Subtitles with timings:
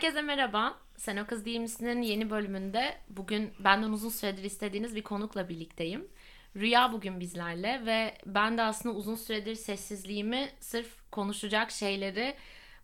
[0.00, 0.78] Herkese merhaba.
[0.96, 6.08] Sen o kız değil misin'in yeni bölümünde bugün benden uzun süredir istediğiniz bir konukla birlikteyim.
[6.56, 12.34] Rüya bugün bizlerle ve ben de aslında uzun süredir sessizliğimi sırf konuşacak şeyleri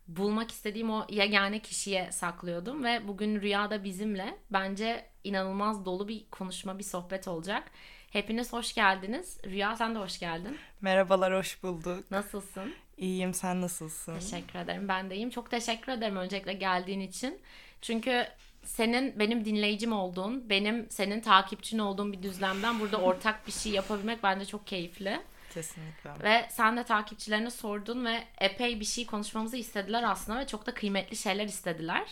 [0.07, 4.37] bulmak istediğim o yegane kişiye saklıyordum ve bugün Rüya da bizimle.
[4.51, 7.71] Bence inanılmaz dolu bir konuşma, bir sohbet olacak.
[8.11, 9.39] Hepiniz hoş geldiniz.
[9.45, 10.57] Rüya sen de hoş geldin.
[10.81, 12.11] Merhabalar, hoş bulduk.
[12.11, 12.73] Nasılsın?
[12.97, 14.19] İyiyim, sen nasılsın?
[14.19, 14.87] Teşekkür ederim.
[14.87, 15.29] Ben de iyiyim.
[15.29, 17.39] Çok teşekkür ederim öncelikle geldiğin için.
[17.81, 18.27] Çünkü
[18.63, 24.23] senin benim dinleyicim olduğun, benim senin takipçin olduğun bir düzlemden burada ortak bir şey yapabilmek
[24.23, 25.21] bence çok keyifli.
[25.53, 26.23] Kesinlikle.
[26.23, 30.73] Ve sen de takipçilerine sordun ve epey bir şey konuşmamızı istediler aslında ve çok da
[30.73, 32.11] kıymetli şeyler istediler.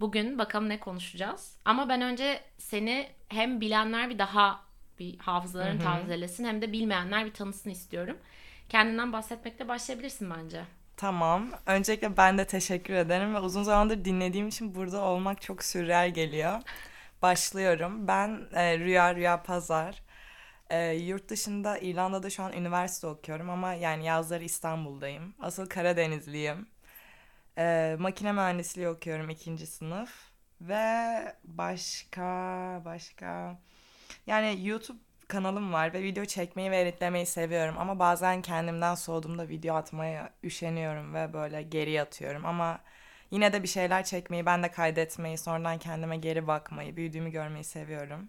[0.00, 1.56] Bugün bakalım ne konuşacağız.
[1.64, 4.60] Ama ben önce seni hem bilenler bir daha
[4.98, 8.18] bir hafızalarını tazelesin hem de bilmeyenler bir tanısın istiyorum.
[8.72, 10.64] Kendinden bahsetmekle başlayabilirsin bence.
[10.96, 11.50] Tamam.
[11.66, 16.62] Öncelikle ben de teşekkür ederim ve uzun zamandır dinlediğim için burada olmak çok sürreal geliyor.
[17.22, 18.08] Başlıyorum.
[18.08, 20.02] Ben e, Rüya Rüya Pazar.
[20.70, 25.34] E, yurt dışında İrlanda'da şu an üniversite okuyorum ama yani yazları İstanbul'dayım.
[25.40, 26.66] Asıl Karadenizliyim.
[27.58, 30.10] E, makine mühendisliği okuyorum ikinci sınıf.
[30.60, 32.22] Ve başka
[32.84, 33.58] başka
[34.26, 34.98] yani YouTube
[35.32, 41.14] kanalım var ve video çekmeyi ve editlemeyi seviyorum ama bazen kendimden soğuduğumda video atmaya üşeniyorum
[41.14, 42.80] ve böyle geri atıyorum ama
[43.30, 48.28] yine de bir şeyler çekmeyi, ben de kaydetmeyi, sonradan kendime geri bakmayı, büyüdüğümü görmeyi seviyorum.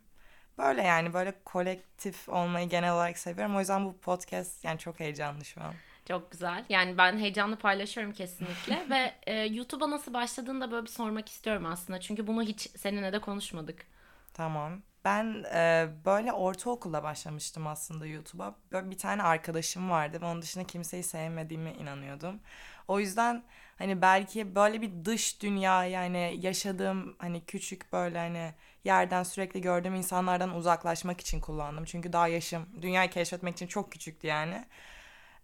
[0.58, 3.56] Böyle yani böyle kolektif olmayı genel olarak seviyorum.
[3.56, 5.74] O yüzden bu podcast yani çok heyecanlı şu an.
[6.08, 6.66] Çok güzel.
[6.70, 11.66] Yani ben heyecanlı paylaşıyorum kesinlikle ve e, YouTube'a nasıl başladığını da böyle bir sormak istiyorum
[11.66, 12.00] aslında.
[12.00, 13.86] Çünkü bunu hiç seninle de konuşmadık.
[14.34, 14.82] Tamam.
[15.06, 18.56] Ben e, böyle ortaokulda başlamıştım aslında YouTube'a.
[18.72, 22.40] Böyle bir tane arkadaşım vardı ve onun dışında kimseyi sevmediğime inanıyordum.
[22.88, 23.44] O yüzden
[23.78, 29.96] hani belki böyle bir dış dünya yani yaşadığım hani küçük böyle hani yerden sürekli gördüğüm
[29.96, 31.86] insanlardan uzaklaşmak için kullandım.
[31.86, 34.66] Çünkü daha yaşım dünyayı keşfetmek için çok küçüktü yani.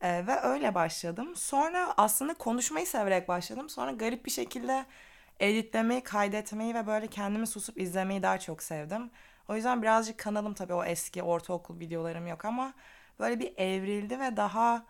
[0.01, 1.35] E, ve öyle başladım.
[1.35, 3.69] Sonra aslında konuşmayı severek başladım.
[3.69, 4.85] Sonra garip bir şekilde
[5.39, 9.11] editlemeyi, kaydetmeyi ve böyle kendimi susup izlemeyi daha çok sevdim.
[9.49, 12.73] O yüzden birazcık kanalım tabii o eski ortaokul videolarım yok ama
[13.19, 14.85] böyle bir evrildi ve daha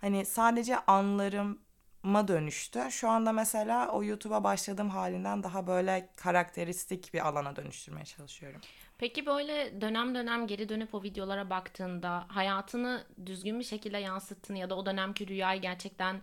[0.00, 2.80] hani sadece anlarıma dönüştü.
[2.90, 8.60] Şu anda mesela o YouTube'a başladığım halinden daha böyle karakteristik bir alana dönüştürmeye çalışıyorum.
[8.98, 14.70] Peki böyle dönem dönem geri dönüp o videolara baktığında hayatını düzgün bir şekilde yansıttığını ya
[14.70, 16.20] da o dönemki rüyayı gerçekten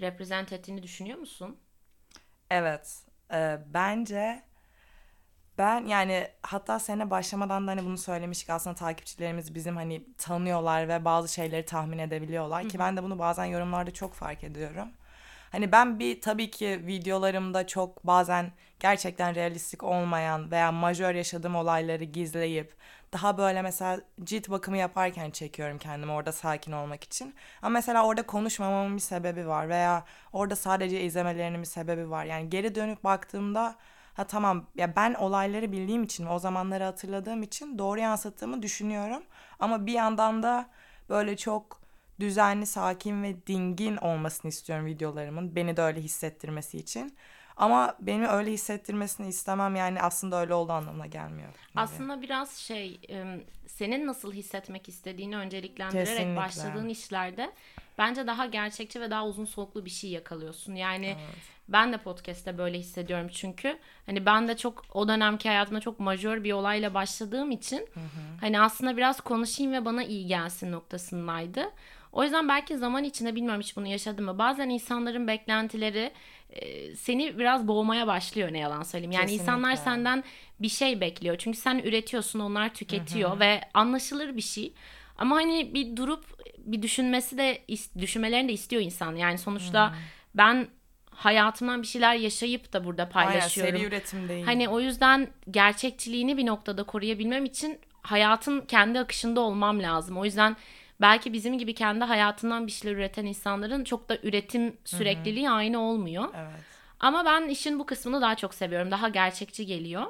[0.00, 1.56] reprezent ettiğini düşünüyor musun?
[2.50, 3.04] Evet.
[3.32, 4.42] E, bence
[5.58, 11.04] ben yani hatta sene başlamadan da hani bunu söylemiştik aslında takipçilerimiz bizim hani tanıyorlar ve
[11.04, 12.70] bazı şeyleri tahmin edebiliyorlar Hı-hı.
[12.70, 14.88] ki ben de bunu bazen yorumlarda çok fark ediyorum.
[15.52, 22.04] Hani ben bir tabii ki videolarımda çok bazen gerçekten realistik olmayan veya majör yaşadığım olayları
[22.04, 22.74] gizleyip
[23.12, 27.34] daha böyle mesela cilt bakımı yaparken çekiyorum kendimi orada sakin olmak için.
[27.62, 32.24] Ama mesela orada konuşmamamın bir sebebi var veya orada sadece izlemelerinin bir sebebi var.
[32.24, 33.76] Yani geri dönüp baktığımda
[34.16, 39.22] ha tamam ya ben olayları bildiğim için o zamanları hatırladığım için doğru yansıttığımı düşünüyorum.
[39.60, 40.70] Ama bir yandan da
[41.08, 41.80] böyle çok
[42.20, 45.56] düzenli, sakin ve dingin olmasını istiyorum videolarımın.
[45.56, 47.16] Beni de öyle hissettirmesi için.
[47.56, 51.48] Ama beni öyle hissettirmesini istemem yani aslında öyle olduğu anlamına gelmiyor.
[51.76, 53.00] Aslında biraz şey
[53.66, 56.36] senin nasıl hissetmek istediğini önceliklendirerek Kesinlikle.
[56.36, 57.52] başladığın işlerde
[57.98, 60.74] bence daha gerçekçi ve daha uzun soluklu bir şey yakalıyorsun.
[60.74, 61.55] Yani evet.
[61.68, 66.44] Ben de podcast'te böyle hissediyorum çünkü hani ben de çok o dönemki hayatımda çok majör
[66.44, 68.40] bir olayla başladığım için hı hı.
[68.40, 71.70] hani aslında biraz konuşayım ve bana iyi gelsin noktasındaydı.
[72.12, 74.38] O yüzden belki zaman içinde bilmiyorum hiç bunu yaşadım mı?
[74.38, 76.12] Bazen insanların beklentileri
[76.50, 79.12] e, seni biraz boğmaya başlıyor ne yalan söyleyeyim.
[79.12, 79.42] Yani Kesinlikle.
[79.42, 80.24] insanlar senden
[80.60, 81.36] bir şey bekliyor.
[81.38, 83.40] Çünkü sen üretiyorsun, onlar tüketiyor Hı-hı.
[83.40, 84.72] ve anlaşılır bir şey.
[85.18, 86.24] Ama hani bir durup
[86.58, 87.62] bir düşünmesi de
[87.98, 89.16] düşünmelerini de istiyor insan.
[89.16, 89.96] Yani sonuçta Hı-hı.
[90.34, 90.68] ben
[91.16, 93.74] hayatımdan bir şeyler yaşayıp da burada paylaşıyorum.
[93.74, 94.44] Aynen, seri üretim değil.
[94.44, 100.18] Hani o yüzden gerçekçiliğini bir noktada koruyabilmem için hayatın kendi akışında olmam lazım.
[100.18, 100.56] O yüzden
[101.00, 105.54] belki bizim gibi kendi hayatından bir şeyler üreten insanların çok da üretim sürekliliği Hı-hı.
[105.54, 106.28] aynı olmuyor.
[106.36, 106.60] Evet.
[107.00, 108.90] Ama ben işin bu kısmını daha çok seviyorum.
[108.90, 110.06] Daha gerçekçi geliyor.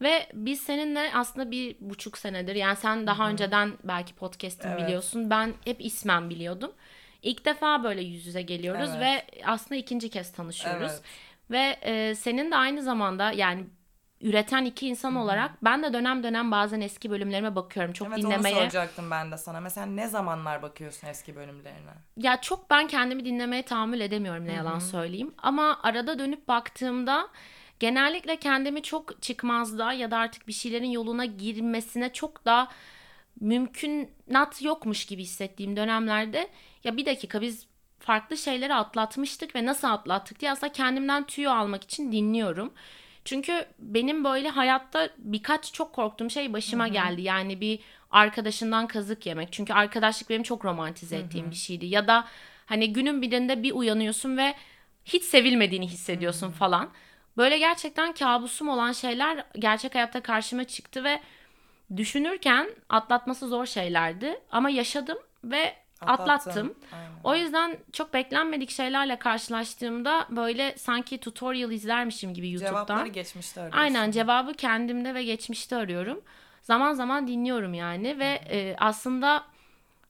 [0.00, 3.32] Ve biz seninle aslında bir buçuk senedir yani sen daha Hı-hı.
[3.32, 4.82] önceden belki podcast'ın evet.
[4.82, 5.30] biliyorsun.
[5.30, 6.72] Ben hep ismen biliyordum.
[7.22, 9.00] İlk defa böyle yüz yüze geliyoruz evet.
[9.00, 10.92] ve aslında ikinci kez tanışıyoruz.
[10.92, 11.02] Evet.
[11.50, 13.64] Ve e, senin de aynı zamanda yani
[14.22, 17.92] üreten iki insan olarak ben de dönem dönem bazen eski bölümlerime bakıyorum.
[17.92, 18.56] Çok evet, dinlemeye.
[18.56, 19.60] Evet soracaktım ben de sana.
[19.60, 21.90] Mesela ne zamanlar bakıyorsun eski bölümlerine?
[22.16, 25.34] Ya çok ben kendimi dinlemeye tahammül edemiyorum ne yalan söyleyeyim.
[25.38, 27.28] Ama arada dönüp baktığımda
[27.80, 32.68] genellikle kendimi çok çıkmazda ya da artık bir şeylerin yoluna girmesine çok da
[33.40, 36.48] mümkünat yokmuş gibi hissettiğim dönemlerde
[36.84, 37.66] ya bir dakika biz
[37.98, 42.72] farklı şeyleri atlatmıştık ve nasıl atlattık diye aslında kendimden tüyo almak için dinliyorum.
[43.24, 46.92] Çünkü benim böyle hayatta birkaç çok korktuğum şey başıma Hı-hı.
[46.92, 47.22] geldi.
[47.22, 47.78] Yani bir
[48.10, 49.52] arkadaşından kazık yemek.
[49.52, 51.50] Çünkü arkadaşlık benim çok romantize ettiğim Hı-hı.
[51.50, 51.86] bir şeydi.
[51.86, 52.24] Ya da
[52.66, 54.54] hani günün birinde bir uyanıyorsun ve
[55.04, 56.56] hiç sevilmediğini hissediyorsun Hı-hı.
[56.56, 56.90] falan.
[57.36, 61.20] Böyle gerçekten kabusum olan şeyler gerçek hayatta karşıma çıktı ve
[61.96, 64.40] düşünürken atlatması zor şeylerdi.
[64.50, 65.74] Ama yaşadım ve
[66.06, 66.74] atlattım.
[67.24, 72.86] O yüzden çok beklenmedik şeylerle karşılaştığımda böyle sanki tutorial izlermişim gibi YouTube'dan.
[72.86, 73.78] Cevapları geçmişte arıyorsun.
[73.78, 76.20] Aynen cevabı kendimde ve geçmişte arıyorum.
[76.62, 79.44] Zaman zaman dinliyorum yani ve e, aslında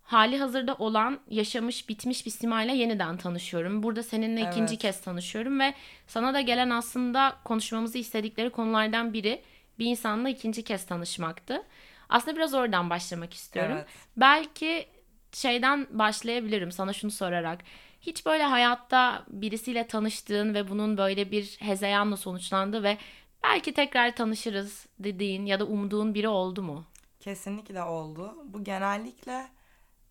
[0.03, 3.83] hali hazırda olan, yaşamış, bitmiş bir simayla yeniden tanışıyorum.
[3.83, 4.53] Burada seninle evet.
[4.53, 5.75] ikinci kez tanışıyorum ve
[6.07, 9.43] sana da gelen aslında konuşmamızı istedikleri konulardan biri
[9.79, 11.63] bir insanla ikinci kez tanışmaktı.
[12.09, 13.77] Aslında biraz oradan başlamak istiyorum.
[13.77, 13.87] Evet.
[14.17, 14.87] Belki
[15.33, 17.61] şeyden başlayabilirim sana şunu sorarak.
[18.01, 22.99] Hiç böyle hayatta birisiyle tanıştığın ve bunun böyle bir hezeyanla sonuçlandı ve
[23.45, 26.85] belki tekrar tanışırız dediğin ya da umduğun biri oldu mu?
[27.21, 28.37] Kesinlikle oldu.
[28.45, 29.49] Bu genellikle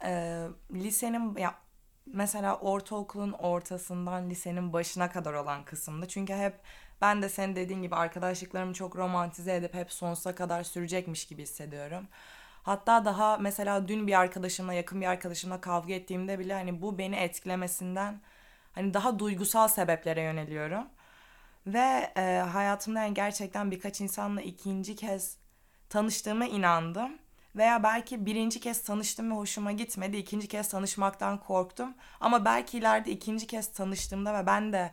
[0.04, 0.42] e,
[0.74, 1.56] lisenin ya
[2.06, 6.08] mesela ortaokulun ortasından lisenin başına kadar olan kısımda.
[6.08, 6.54] Çünkü hep
[7.02, 12.08] ben de senin dediğin gibi arkadaşlıklarımı çok romantize edip hep sonsuza kadar sürecekmiş gibi hissediyorum.
[12.64, 17.16] Hatta daha mesela dün bir arkadaşımla yakın bir arkadaşımla kavga ettiğimde bile hani bu beni
[17.16, 18.22] etkilemesinden
[18.72, 20.88] hani daha duygusal sebeplere yöneliyorum.
[21.68, 22.22] Ve e,
[22.52, 25.38] hayatımda yani gerçekten birkaç insanla ikinci kez
[25.90, 27.12] tanıştığıma inandım.
[27.56, 30.18] Veya belki birinci kez tanıştım ve hoşuma gitmedi.
[30.18, 31.94] ikinci kez tanışmaktan korktum.
[32.20, 34.92] Ama belki ileride ikinci kez tanıştığımda ve ben de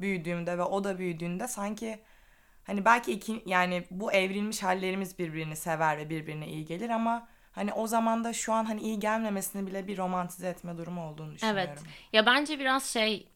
[0.00, 2.00] büyüdüğümde ve o da büyüdüğünde sanki
[2.68, 7.72] Hani belki iki, yani bu evrilmiş hallerimiz birbirini sever ve birbirine iyi gelir ama hani
[7.72, 11.62] o zaman da şu an hani iyi gelmemesini bile bir romantize etme durumu olduğunu düşünüyorum.
[11.66, 11.82] Evet.
[12.12, 13.28] Ya bence biraz şey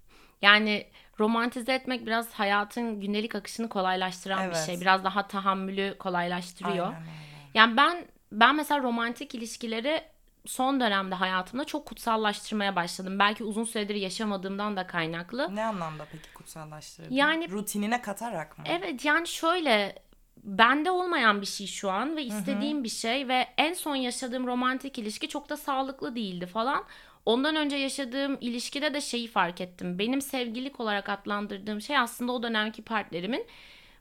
[0.42, 0.86] yani
[1.20, 4.54] romantize etmek biraz hayatın gündelik akışını kolaylaştıran evet.
[4.54, 4.80] bir şey.
[4.80, 6.86] Biraz daha tahammülü kolaylaştırıyor.
[6.86, 7.12] Aynen, aynen.
[7.54, 10.02] Yani ben ben mesela romantik ilişkileri
[10.46, 13.18] son dönemde hayatımda çok kutsallaştırmaya başladım.
[13.18, 15.56] Belki uzun süredir yaşamadığımdan da kaynaklı.
[15.56, 17.14] Ne anlamda peki kutsallaştırdın?
[17.14, 18.64] Yani rutinine katarak mı?
[18.68, 20.02] Evet yani şöyle
[20.36, 22.84] bende olmayan bir şey şu an ve istediğim Hı-hı.
[22.84, 26.84] bir şey ve en son yaşadığım romantik ilişki çok da sağlıklı değildi falan.
[27.26, 29.98] Ondan önce yaşadığım ilişkide de şeyi fark ettim.
[29.98, 33.46] Benim sevgililik olarak adlandırdığım şey aslında o dönemki partnerimin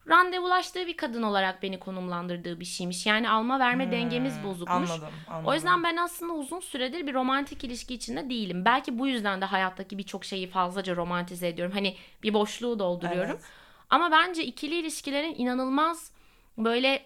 [0.07, 3.05] randevulaştığı bir kadın olarak beni konumlandırdığı bir şeymiş.
[3.05, 4.89] Yani alma verme hmm, dengemiz bozukmuş.
[4.91, 5.47] Anladım, anladım.
[5.47, 8.65] O yüzden ben aslında uzun süredir bir romantik ilişki içinde değilim.
[8.65, 11.73] Belki bu yüzden de hayattaki birçok şeyi fazlaca romantize ediyorum.
[11.73, 13.31] Hani bir boşluğu dolduruyorum.
[13.31, 13.45] Evet.
[13.89, 16.11] Ama bence ikili ilişkilerin inanılmaz
[16.57, 17.05] böyle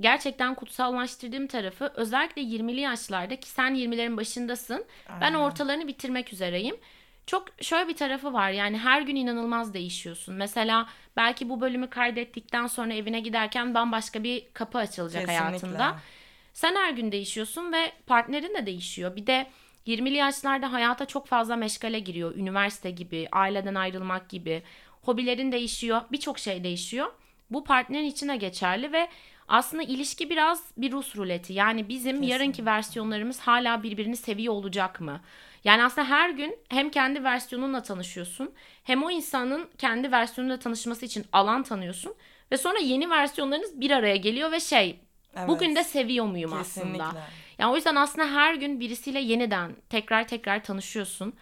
[0.00, 4.84] gerçekten kutsallaştırdığım tarafı özellikle 20'li yaşlarda ki sen 20'lerin başındasın.
[5.08, 5.20] Aynen.
[5.20, 6.76] Ben ortalarını bitirmek üzereyim
[7.26, 10.34] çok şöyle bir tarafı var yani her gün inanılmaz değişiyorsun.
[10.34, 15.44] Mesela belki bu bölümü kaydettikten sonra evine giderken bambaşka bir kapı açılacak Kesinlikle.
[15.46, 15.96] hayatında.
[16.52, 19.16] Sen her gün değişiyorsun ve partnerin de değişiyor.
[19.16, 19.46] Bir de
[19.86, 22.36] 20'li yaşlarda hayata çok fazla meşgale giriyor.
[22.36, 24.62] Üniversite gibi, aileden ayrılmak gibi.
[25.02, 27.12] Hobilerin değişiyor, birçok şey değişiyor.
[27.50, 29.08] Bu partnerin içine geçerli ve
[29.48, 31.52] aslında ilişki biraz bir Rus ruleti.
[31.52, 32.32] Yani bizim Kesinlikle.
[32.32, 35.20] yarınki versiyonlarımız hala birbirini seviyor olacak mı?
[35.64, 38.54] Yani aslında her gün hem kendi versiyonunla tanışıyorsun
[38.84, 42.14] hem o insanın kendi versiyonuyla tanışması için alan tanıyorsun
[42.52, 45.00] ve sonra yeni versiyonlarınız bir araya geliyor ve şey
[45.36, 45.48] evet.
[45.48, 47.02] bugün de seviyor muyum Kesinlikle.
[47.04, 47.20] aslında?
[47.58, 51.34] Yani o yüzden aslında her gün birisiyle yeniden tekrar tekrar tanışıyorsun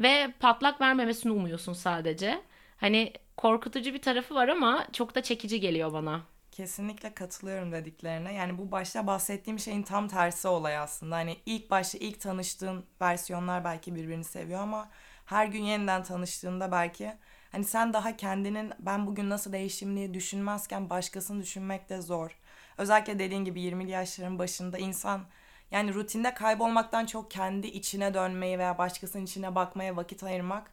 [0.00, 2.40] ve patlak vermemesini umuyorsun sadece.
[2.76, 6.20] Hani korkutucu bir tarafı var ama çok da çekici geliyor bana.
[6.52, 8.34] Kesinlikle katılıyorum dediklerine.
[8.34, 11.16] Yani bu başta bahsettiğim şeyin tam tersi olay aslında.
[11.16, 14.90] Hani ilk başta ilk tanıştığın versiyonlar belki birbirini seviyor ama
[15.26, 17.12] her gün yeniden tanıştığında belki
[17.52, 22.38] hani sen daha kendinin ben bugün nasıl değiştim diye düşünmezken başkasını düşünmek de zor.
[22.78, 25.24] Özellikle dediğin gibi 20'li yaşların başında insan
[25.70, 30.70] yani rutinde kaybolmaktan çok kendi içine dönmeyi veya başkasının içine bakmaya vakit ayırmak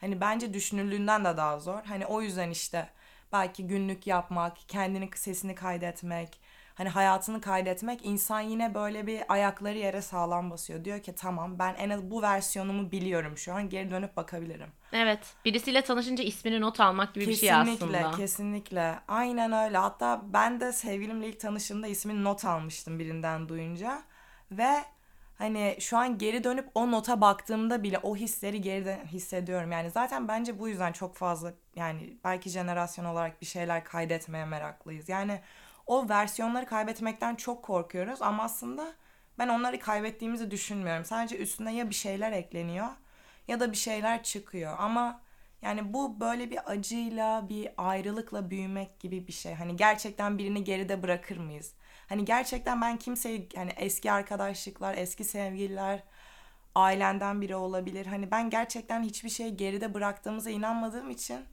[0.00, 1.82] hani bence düşünüldüğünden de daha zor.
[1.84, 2.88] Hani o yüzden işte
[3.34, 6.40] belki günlük yapmak, kendinin sesini kaydetmek,
[6.74, 10.84] hani hayatını kaydetmek insan yine böyle bir ayakları yere sağlam basıyor.
[10.84, 14.68] Diyor ki tamam ben en az bu versiyonumu biliyorum şu an geri dönüp bakabilirim.
[14.92, 18.10] Evet birisiyle tanışınca ismini not almak gibi kesinlikle, bir şey aslında.
[18.10, 24.02] Kesinlikle kesinlikle aynen öyle hatta ben de sevgilimle ilk tanıştığımda ismini not almıştım birinden duyunca
[24.50, 24.84] ve
[25.38, 29.72] hani şu an geri dönüp o nota baktığımda bile o hisleri geriden hissediyorum.
[29.72, 35.08] Yani zaten bence bu yüzden çok fazla yani belki jenerasyon olarak bir şeyler kaydetmeye meraklıyız.
[35.08, 35.40] Yani
[35.86, 38.92] o versiyonları kaybetmekten çok korkuyoruz ama aslında
[39.38, 41.04] ben onları kaybettiğimizi düşünmüyorum.
[41.04, 42.88] Sadece üstüne ya bir şeyler ekleniyor
[43.48, 45.20] ya da bir şeyler çıkıyor ama
[45.62, 49.54] yani bu böyle bir acıyla, bir ayrılıkla büyümek gibi bir şey.
[49.54, 51.74] Hani gerçekten birini geride bırakır mıyız?
[52.08, 56.02] Hani gerçekten ben kimseyi hani eski arkadaşlıklar, eski sevgililer,
[56.74, 58.06] ailenden biri olabilir.
[58.06, 61.46] Hani ben gerçekten hiçbir şeyi geride bıraktığımıza inanmadığım için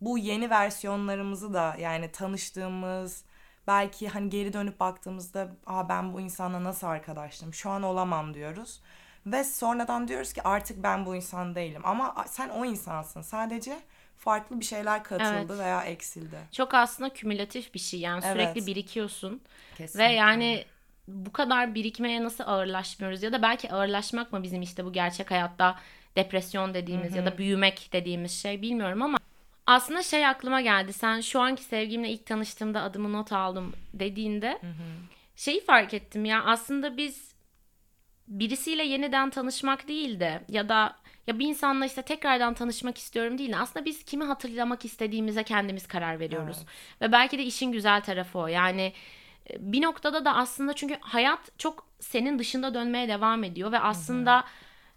[0.00, 3.24] bu yeni versiyonlarımızı da yani tanıştığımız
[3.66, 8.82] belki hani geri dönüp baktığımızda Aa, ben bu insanla nasıl arkadaştım şu an olamam diyoruz.
[9.26, 11.82] Ve sonradan diyoruz ki artık ben bu insan değilim.
[11.84, 13.22] Ama sen o insansın.
[13.22, 13.78] Sadece
[14.18, 15.58] farklı bir şeyler katıldı evet.
[15.58, 16.36] veya eksildi.
[16.52, 18.00] Çok aslında kümülatif bir şey.
[18.00, 18.32] Yani evet.
[18.32, 19.40] sürekli birikiyorsun.
[19.76, 20.08] Kesinlikle.
[20.08, 20.64] Ve yani
[21.08, 25.78] bu kadar birikmeye nasıl ağırlaşmıyoruz ya da belki ağırlaşmak mı bizim işte bu gerçek hayatta
[26.16, 27.18] depresyon dediğimiz Hı-hı.
[27.18, 29.18] ya da büyümek dediğimiz şey bilmiyorum ama
[29.66, 30.92] aslında şey aklıma geldi.
[30.92, 34.88] Sen şu anki sevgimle ilk tanıştığımda adımı not aldım dediğinde Hı-hı.
[35.36, 37.28] şeyi fark ettim ya aslında biz
[38.28, 40.96] birisiyle yeniden tanışmak değil de ya da
[41.28, 45.86] ya bir insanla işte tekrardan tanışmak istiyorum değil de aslında biz kimi hatırlamak istediğimize kendimiz
[45.86, 46.56] karar veriyoruz.
[46.58, 47.02] Evet.
[47.02, 48.46] Ve belki de işin güzel tarafı o.
[48.46, 48.92] Yani
[49.50, 54.36] e, bir noktada da aslında çünkü hayat çok senin dışında dönmeye devam ediyor ve aslında
[54.36, 54.44] Hı-hı.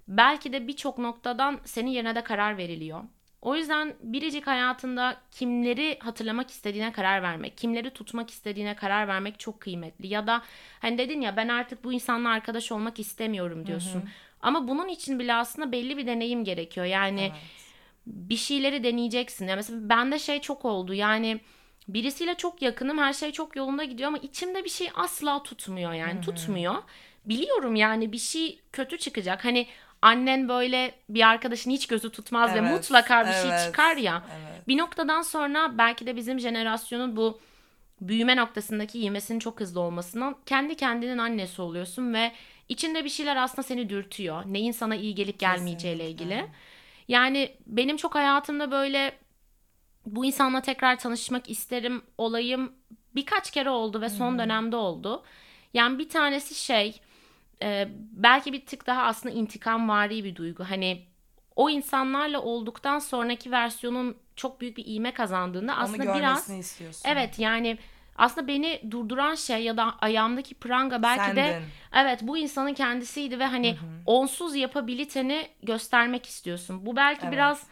[0.08, 3.04] belki de birçok noktadan senin yerine de karar veriliyor.
[3.42, 9.62] O yüzden biricik hayatında kimleri hatırlamak istediğine karar vermek, kimleri tutmak istediğine karar vermek çok
[9.62, 10.08] kıymetli.
[10.08, 10.42] Ya da
[10.80, 14.00] hani dedin ya ben artık bu insanla arkadaş olmak istemiyorum diyorsun.
[14.00, 14.10] Hı hı.
[14.42, 16.86] Ama bunun için bile aslında belli bir deneyim gerekiyor.
[16.86, 17.42] Yani evet.
[18.06, 19.48] bir şeyleri deneyeceksin.
[19.48, 20.94] Ya mesela bende şey çok oldu.
[20.94, 21.40] Yani
[21.88, 26.14] birisiyle çok yakınım, her şey çok yolunda gidiyor ama içimde bir şey asla tutmuyor yani
[26.14, 26.22] Hı-hı.
[26.22, 26.76] tutmuyor.
[27.26, 29.46] Biliyorum yani bir şey kötü çıkacak.
[29.46, 29.68] Hani
[30.02, 33.98] annen böyle bir arkadaşın hiç gözü tutmaz evet, ve mutlaka bir şey evet, şey çıkar
[33.98, 34.24] ya.
[34.32, 34.68] Evet.
[34.68, 37.40] Bir noktadan sonra belki de bizim jenerasyonun bu
[38.02, 42.32] büyüme noktasındaki yemesinin çok hızlı olmasından kendi kendinin annesi oluyorsun ve
[42.72, 44.44] içinde bir şeyler aslında seni dürtüyor.
[44.46, 46.48] Neyin sana iyi gelip gelmeyeceğiyle ilgili.
[47.08, 49.14] Yani benim çok hayatımda böyle
[50.06, 52.72] bu insanla tekrar tanışmak isterim olayım
[53.16, 54.40] birkaç kere oldu ve son hmm.
[54.40, 55.24] dönemde oldu.
[55.74, 57.00] Yani bir tanesi şey
[57.62, 60.64] e, belki bir tık daha aslında intikam vari bir duygu.
[60.64, 61.06] Hani
[61.56, 67.10] o insanlarla olduktan sonraki versiyonun çok büyük bir iğme kazandığında aslında biraz istiyorsun.
[67.10, 67.78] evet yani
[68.22, 71.36] aslında beni durduran şey ya da ayağımdaki pranga belki Sendin.
[71.36, 71.62] de
[71.94, 73.90] evet bu insanın kendisiydi ve hani Hı-hı.
[74.06, 76.86] onsuz yapabiliteni göstermek istiyorsun.
[76.86, 77.34] Bu belki evet.
[77.34, 77.68] biraz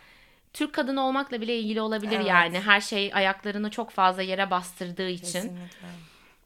[0.53, 2.27] Türk kadını olmakla bile ilgili olabilir evet.
[2.27, 2.59] yani.
[2.59, 5.41] Her şey ayaklarını çok fazla yere bastırdığı için.
[5.41, 5.87] Kesinlikle.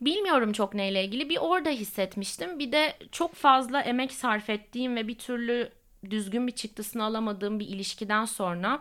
[0.02, 1.30] Bilmiyorum çok neyle ilgili.
[1.30, 2.60] Bir orada hissetmiştim.
[2.60, 5.70] Bir de çok fazla emek sarf ettiğim ve bir türlü
[6.10, 8.80] düzgün bir çıktısını alamadığım bir ilişkiden sonra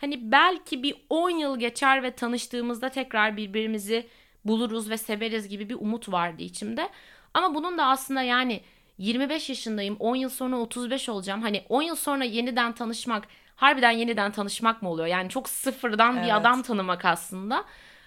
[0.00, 4.06] hani belki bir 10 yıl geçer ve tanıştığımızda tekrar birbirimizi
[4.44, 6.88] buluruz ve severiz gibi bir umut vardı içimde.
[7.34, 8.60] Ama bunun da aslında yani
[8.98, 11.42] 25 yaşındayım 10 yıl sonra 35 olacağım.
[11.42, 15.06] Hani 10 yıl sonra yeniden tanışmak harbiden yeniden tanışmak mı oluyor?
[15.08, 16.26] Yani çok sıfırdan evet.
[16.26, 17.64] bir adam tanımak aslında.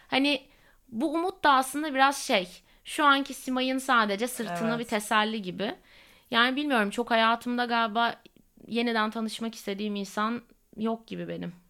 [0.07, 0.41] Hani
[0.89, 2.47] bu umut da aslında biraz şey
[2.83, 4.79] şu anki Simay'ın sadece sırtına evet.
[4.79, 5.75] bir teselli gibi.
[6.31, 8.15] Yani bilmiyorum çok hayatımda galiba
[8.67, 10.41] yeniden tanışmak istediğim insan
[10.77, 11.66] yok gibi benim.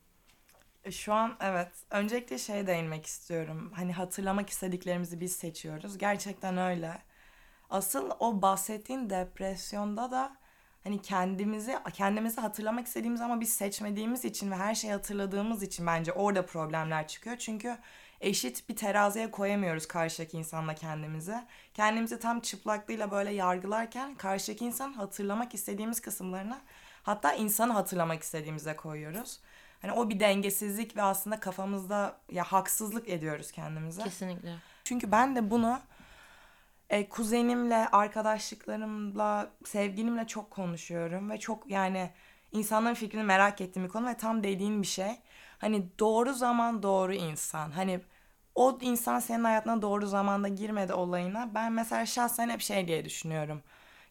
[0.87, 1.67] E, şu an evet.
[1.91, 3.71] Öncelikle şey değinmek istiyorum.
[3.75, 5.97] Hani hatırlamak istediklerimizi biz seçiyoruz.
[5.97, 6.97] Gerçekten öyle.
[7.69, 10.37] Asıl o bahsettiğin depresyonda da
[10.83, 16.13] hani kendimizi kendimizi hatırlamak istediğimiz ama biz seçmediğimiz için ve her şeyi hatırladığımız için bence
[16.13, 17.37] orada problemler çıkıyor.
[17.37, 17.77] Çünkü
[18.21, 21.35] eşit bir teraziye koyamıyoruz karşıdaki insanla kendimizi.
[21.73, 26.61] Kendimizi tam çıplaklığıyla böyle yargılarken karşıdaki insan hatırlamak istediğimiz kısımlarını
[27.03, 29.39] hatta insanı hatırlamak istediğimize koyuyoruz.
[29.81, 34.03] Hani o bir dengesizlik ve aslında kafamızda ya haksızlık ediyoruz kendimize.
[34.03, 34.55] Kesinlikle.
[34.83, 35.79] Çünkü ben de bunu
[36.89, 42.11] e, kuzenimle, arkadaşlıklarımla, sevgilimle çok konuşuyorum ve çok yani
[42.51, 45.11] insanların fikrini merak ettiğim bir konu ve tam dediğin bir şey.
[45.57, 47.71] Hani doğru zaman doğru insan.
[47.71, 47.99] Hani
[48.55, 51.51] o insan senin hayatına doğru zamanda girmedi olayına.
[51.55, 53.61] Ben mesela şahsen hep şey diye düşünüyorum.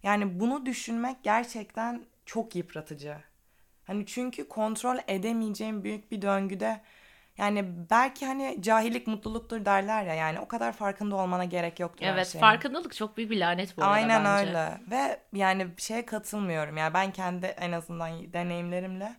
[0.03, 3.17] Yani bunu düşünmek gerçekten çok yıpratıcı.
[3.87, 6.81] Hani çünkü kontrol edemeyeceğim büyük bir döngüde
[7.39, 12.37] yani belki hani cahillik mutluluktur derler ya yani o kadar farkında olmana gerek yoktur Evet
[12.41, 14.47] farkındalık çok büyük bir lanet bu arada Aynen bence.
[14.49, 19.17] öyle ve yani şeye katılmıyorum yani ben kendi en azından deneyimlerimle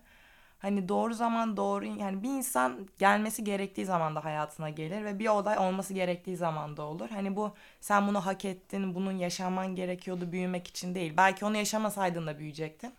[0.58, 5.28] hani doğru zaman doğru yani bir insan gelmesi gerektiği zaman da hayatına gelir ve bir
[5.28, 7.08] olay olması gerektiği zaman da olur.
[7.10, 11.12] Hani bu sen bunu hak ettin, bunun yaşaman gerekiyordu büyümek için değil.
[11.16, 12.92] Belki onu yaşamasaydın da büyüyecektin.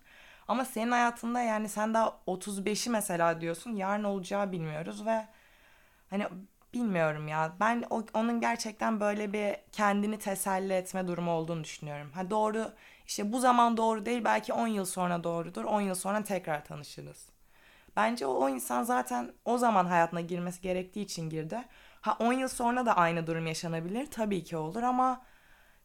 [0.50, 3.76] Ama senin hayatında yani sen daha 35'i mesela diyorsun.
[3.76, 5.26] Yarın olacağı bilmiyoruz ve
[6.10, 6.26] hani
[6.74, 7.52] bilmiyorum ya.
[7.60, 12.10] Ben o, onun gerçekten böyle bir kendini teselli etme durumu olduğunu düşünüyorum.
[12.14, 12.72] Ha doğru
[13.06, 15.64] işte bu zaman doğru değil belki 10 yıl sonra doğrudur.
[15.64, 17.28] 10 yıl sonra tekrar tanışırız.
[17.96, 21.64] Bence o, o insan zaten o zaman hayatına girmesi gerektiği için girdi.
[22.00, 24.06] Ha 10 yıl sonra da aynı durum yaşanabilir.
[24.06, 25.22] Tabii ki olur ama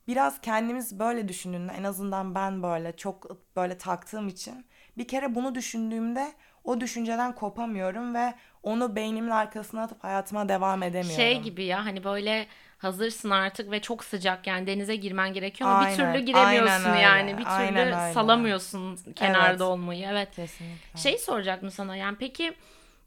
[0.07, 4.65] biraz kendimiz böyle düşündüğünde en azından ben böyle çok böyle taktığım için
[4.97, 6.33] bir kere bunu düşündüğümde
[6.63, 8.33] o düşünceden kopamıyorum ve
[8.63, 11.15] onu beynimin arkasına atıp hayatıma devam edemiyorum.
[11.15, 12.47] Şey gibi ya hani böyle
[12.77, 17.38] hazırsın artık ve çok sıcak yani denize girmen gerekiyor ama aynen, bir türlü giremiyorsun yani.
[17.38, 19.62] Bir türlü aynen salamıyorsun kenarda evet.
[19.62, 20.07] olmayı.
[20.12, 20.35] Evet.
[20.35, 21.00] Kesinlikle.
[21.00, 22.53] Şey soracaktım sana yani peki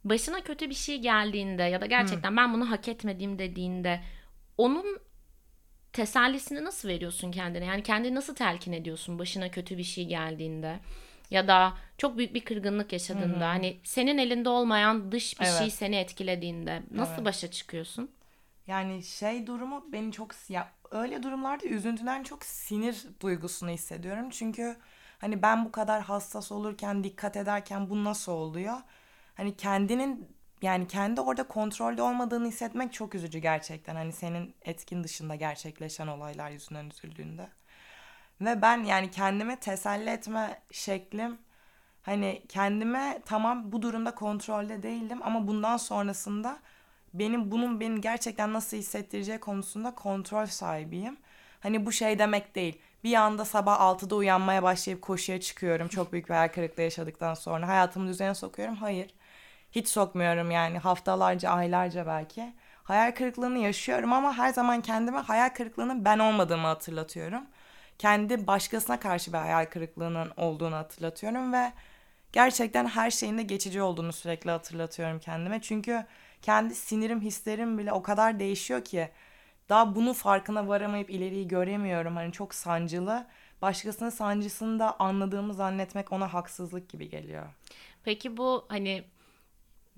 [0.04, 2.36] başına kötü bir şey geldiğinde ya da gerçekten Hı.
[2.36, 4.00] ben bunu hak etmediğim dediğinde
[4.58, 5.00] onun
[5.92, 7.64] tesellisini nasıl veriyorsun kendine?
[7.64, 10.80] Yani kendini nasıl telkin ediyorsun başına kötü bir şey geldiğinde?
[11.30, 13.44] Ya da çok büyük bir kırgınlık yaşadığında Hı-hı.
[13.44, 15.60] hani senin elinde olmayan dış bir şey evet.
[15.60, 17.24] şey seni etkilediğinde nasıl evet.
[17.24, 18.10] başa çıkıyorsun?
[18.66, 24.30] Yani şey durumu beni çok ya öyle durumlarda üzüntüden çok sinir duygusunu hissediyorum.
[24.30, 24.76] Çünkü
[25.18, 28.76] hani ben bu kadar hassas olurken, dikkat ederken bu nasıl oluyor?
[29.34, 30.28] Hani kendinin
[30.62, 33.94] yani kendi orada kontrolde olmadığını hissetmek çok üzücü gerçekten.
[33.96, 37.48] Hani senin etkin dışında gerçekleşen olaylar yüzünden üzüldüğünde.
[38.40, 41.38] Ve ben yani kendimi teselli etme şeklim
[42.02, 46.58] hani kendime tamam bu durumda kontrolde değildim ama bundan sonrasında
[47.14, 51.16] benim bunun beni gerçekten nasıl hissettireceği konusunda kontrol sahibiyim.
[51.60, 52.78] Hani bu şey demek değil.
[53.04, 55.88] Bir anda sabah 6'da uyanmaya başlayıp koşuya çıkıyorum.
[55.88, 58.74] Çok büyük bir hayal kırıklığı yaşadıktan sonra hayatımı düzene sokuyorum.
[58.76, 59.14] Hayır.
[59.72, 62.52] Hiç sokmuyorum yani haftalarca, aylarca belki.
[62.82, 67.42] Hayal kırıklığını yaşıyorum ama her zaman kendime hayal kırıklığının ben olmadığımı hatırlatıyorum.
[67.98, 71.72] Kendi başkasına karşı bir hayal kırıklığının olduğunu hatırlatıyorum ve
[72.32, 75.60] gerçekten her şeyin de geçici olduğunu sürekli hatırlatıyorum kendime.
[75.62, 76.04] Çünkü
[76.42, 79.08] kendi sinirim, hislerim bile o kadar değişiyor ki
[79.68, 82.16] daha bunu farkına varamayıp ileriyi göremiyorum.
[82.16, 83.26] Hani çok sancılı.
[83.62, 87.46] Başkasının sancısını da anladığımı zannetmek ona haksızlık gibi geliyor.
[88.04, 89.04] Peki bu hani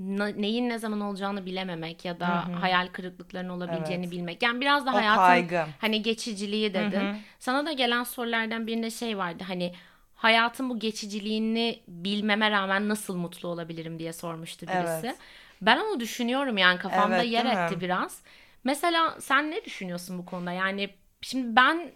[0.00, 2.56] neyin ne zaman olacağını bilememek ya da Hı-hı.
[2.56, 4.12] hayal kırıklıklarının olabileceğini evet.
[4.12, 4.42] bilmek.
[4.42, 5.64] Yani biraz da hayatın kaygı.
[5.78, 7.00] hani geçiciliği dedin.
[7.00, 7.16] Hı-hı.
[7.38, 9.44] Sana da gelen sorulardan birinde şey vardı.
[9.46, 9.72] Hani
[10.14, 15.06] hayatın bu geçiciliğini bilmeme rağmen nasıl mutlu olabilirim diye sormuştu birisi.
[15.06, 15.16] Evet.
[15.62, 17.80] Ben onu düşünüyorum yani kafamda evet, yer etti mi?
[17.80, 18.22] biraz.
[18.64, 20.52] Mesela sen ne düşünüyorsun bu konuda?
[20.52, 21.90] Yani şimdi ben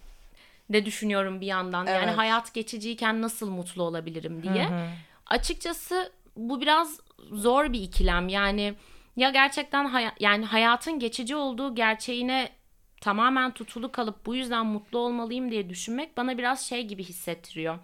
[0.70, 1.86] de düşünüyorum bir yandan.
[1.86, 2.02] Evet.
[2.02, 4.68] Yani hayat geçiciyken nasıl mutlu olabilirim diye.
[4.68, 4.88] Hı hı.
[5.26, 7.00] Açıkçası bu biraz
[7.32, 8.28] zor bir ikilem.
[8.28, 8.74] Yani
[9.16, 12.48] ya gerçekten hay- yani hayatın geçici olduğu gerçeğine
[13.00, 17.78] tamamen tutulu kalıp bu yüzden mutlu olmalıyım diye düşünmek bana biraz şey gibi hissettiriyor.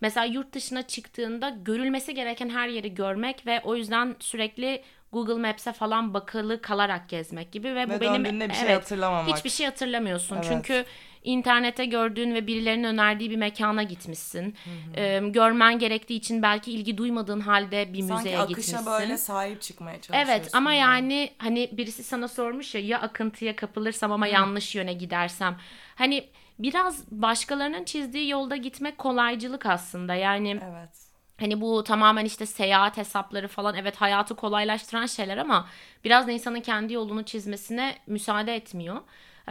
[0.00, 5.72] Mesela yurt dışına çıktığında görülmesi gereken her yeri görmek ve o yüzden sürekli Google Maps'e
[5.72, 9.36] falan bakılı kalarak gezmek gibi ve, ve bu benim bir şey evet, hatırlamamak.
[9.36, 10.36] Hiçbir şey hatırlamıyorsun.
[10.36, 10.46] Evet.
[10.48, 10.84] Çünkü
[11.22, 14.54] internete gördüğün ve birilerinin önerdiği bir mekana gitmişsin.
[14.94, 15.28] Hı hı.
[15.28, 18.72] Görmen gerektiği için belki ilgi duymadığın halde bir Sanki müzeye gitmişsin.
[18.72, 20.32] Sanki akışa böyle sahip çıkmaya çalışıyorsun.
[20.32, 24.30] Evet ama yani hani birisi sana sormuş ya ya akıntıya kapılırsam ama hı.
[24.30, 25.56] yanlış yöne gidersem.
[25.94, 26.28] Hani
[26.58, 30.14] biraz başkalarının çizdiği yolda gitmek kolaycılık aslında.
[30.14, 35.68] Yani Evet Hani bu tamamen işte seyahat hesapları falan evet hayatı kolaylaştıran şeyler ama
[36.04, 38.96] biraz da insanın kendi yolunu çizmesine müsaade etmiyor.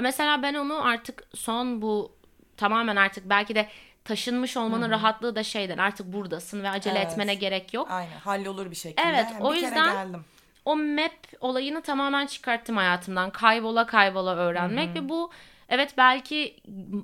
[0.02, 2.12] Mesela ben onu artık son bu
[2.58, 3.70] tamamen artık belki de
[4.06, 4.92] taşınmış olmanın Hı-hı.
[4.92, 7.12] rahatlığı da şeyden artık buradasın ve acele evet.
[7.12, 7.92] etmene gerek yok.
[7.92, 9.02] Aynen hallolur bir şekilde.
[9.02, 10.26] Evet yani o yüzden geldim.
[10.66, 13.30] o map olayını tamamen çıkarttım hayatımdan.
[13.30, 15.06] Kaybola kaybola öğrenmek Hı-hı.
[15.06, 15.32] ve bu
[15.70, 16.56] Evet belki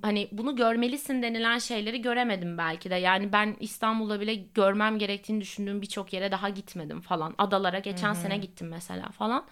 [0.01, 2.95] hani bunu görmelisin denilen şeyleri göremedim belki de.
[2.95, 7.35] Yani ben İstanbul'da bile görmem gerektiğini düşündüğüm birçok yere daha gitmedim falan.
[7.37, 8.15] Adalara geçen Hı-hı.
[8.15, 9.45] sene gittim mesela falan.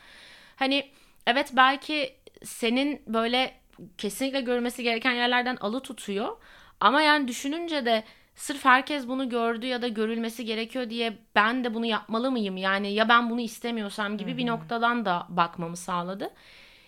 [0.55, 0.89] Hani
[1.27, 3.53] evet belki senin böyle
[3.97, 6.37] kesinlikle görmesi gereken yerlerden alı tutuyor.
[6.79, 8.03] Ama yani düşününce de
[8.35, 12.57] sırf herkes bunu gördü ya da görülmesi gerekiyor diye ben de bunu yapmalı mıyım?
[12.57, 14.37] Yani ya ben bunu istemiyorsam gibi Hı-hı.
[14.37, 16.29] bir noktadan da bakmamı sağladı.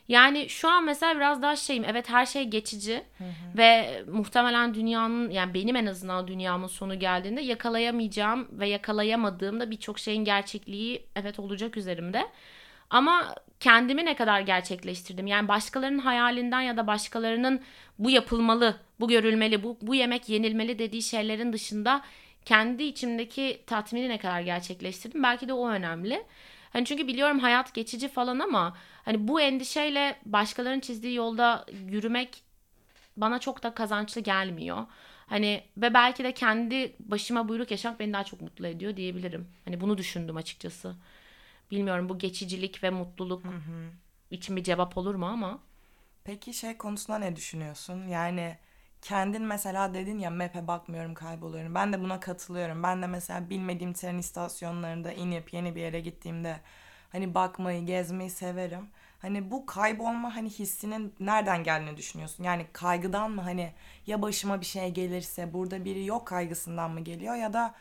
[0.08, 1.84] Yani şu an mesela biraz daha şeyim.
[1.88, 3.58] Evet her şey geçici hı hı.
[3.58, 10.00] ve muhtemelen dünyanın yani benim en azından dünyamın sonu geldiğinde yakalayamayacağım ve yakalayamadığım da birçok
[10.00, 12.26] şeyin gerçekliği evet olacak üzerimde.
[12.90, 15.28] Ama kendimi ne kadar gerçekleştirdim?
[15.28, 17.62] Yani başkalarının hayalinden ya da başkalarının
[18.00, 22.02] bu yapılmalı, bu görülmeli, bu, bu yemek yenilmeli dediği şeylerin dışında
[22.46, 25.24] kendi içimdeki tatmini ne kadar gerçekleştirdim?
[25.24, 26.24] Belki de o önemli.
[26.74, 32.44] Hani çünkü biliyorum hayat geçici falan ama hani bu endişeyle başkalarının çizdiği yolda yürümek
[33.18, 34.86] bana çok da kazançlı gelmiyor.
[35.28, 39.48] Hani ve belki de kendi başıma buyruk yaşamak beni daha çok mutlu ediyor diyebilirim.
[39.66, 40.96] Hani bunu düşündüm açıkçası.
[41.72, 43.90] Bilmiyorum bu geçicilik ve mutluluk hı hı.
[44.32, 45.60] için bir cevap olur mu ama.
[46.24, 48.08] Peki şey konusunda ne düşünüyorsun?
[48.08, 48.58] Yani
[49.02, 51.76] kendin mesela dedin ya map'e bakmıyorum kayboluyorum.
[51.76, 52.84] Ben de buna katılıyorum.
[52.84, 56.60] Ben de mesela bilmediğim tren istasyonlarında inip yeni bir yere gittiğimde
[57.12, 58.90] hani bakmayı, gezmeyi severim.
[59.20, 62.44] Hani bu kaybolma hani hissinin nereden geldiğini düşünüyorsun?
[62.44, 63.74] Yani kaygıdan mı hani
[64.08, 67.76] ya başıma bir şey gelirse burada biri yok kaygısından mı geliyor ya da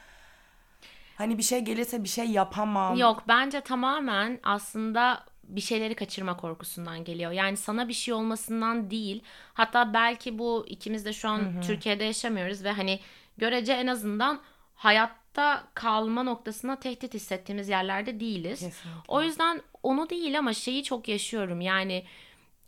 [1.15, 2.97] hani bir şey gelirse bir şey yapamam.
[2.97, 7.33] Yok bence tamamen aslında bir şeyleri kaçırma korkusundan geliyor.
[7.33, 9.23] Yani sana bir şey olmasından değil.
[9.55, 11.61] Hatta belki bu ikimiz de şu an Hı-hı.
[11.61, 13.01] Türkiye'de yaşamıyoruz ve hani
[13.39, 14.41] görece en azından
[14.75, 18.61] hayatta kalma noktasına tehdit hissettiğimiz yerlerde değiliz.
[18.61, 19.01] Kesinlikle.
[19.09, 21.61] O yüzden onu değil ama şeyi çok yaşıyorum.
[21.61, 22.05] Yani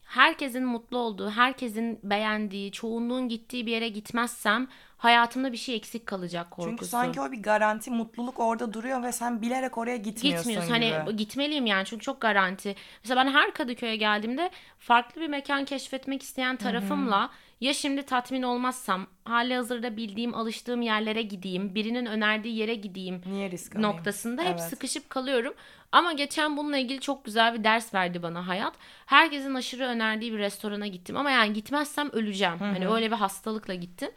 [0.07, 6.51] herkesin mutlu olduğu, herkesin beğendiği, çoğunluğun gittiği bir yere gitmezsem hayatımda bir şey eksik kalacak
[6.51, 6.71] korkusu.
[6.71, 10.71] Çünkü sanki o bir garanti, mutluluk orada duruyor ve sen bilerek oraya gitmiyorsun Gitmiyorsun.
[10.71, 10.95] Hani gibi.
[10.95, 12.75] Hani gitmeliyim yani çünkü çok garanti.
[13.05, 17.31] Mesela ben her Kadıköy'e geldiğimde farklı bir mekan keşfetmek isteyen tarafımla Hı-hı.
[17.61, 23.51] Ya şimdi tatmin olmazsam hali hazırda bildiğim, alıştığım yerlere gideyim, birinin önerdiği yere gideyim Niye
[23.51, 24.61] risk noktasında hep evet.
[24.61, 25.55] sıkışıp kalıyorum.
[25.93, 28.75] Ama geçen bununla ilgili çok güzel bir ders verdi bana hayat.
[29.07, 32.61] Herkesin aşırı önerdiği bir restorana gittim ama yani gitmezsem öleceğim.
[32.61, 32.69] Hı-hı.
[32.69, 34.11] Hani öyle bir hastalıkla gittim.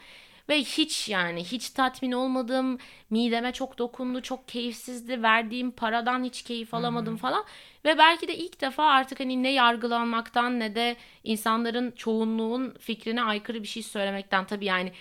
[0.50, 2.78] Ve hiç yani hiç tatmin olmadım.
[3.10, 4.22] Mideme çok dokundu.
[4.22, 5.24] Çok keyifsizdi.
[5.24, 7.18] Verdiğim paradan hiç keyif alamadım hmm.
[7.18, 7.44] falan.
[7.86, 13.64] Ve belki de ilk defa artık hani ne yargılanmaktan ne de insanların çoğunluğun fikrine aykırı
[13.64, 14.92] bir şey söylemekten tabii yani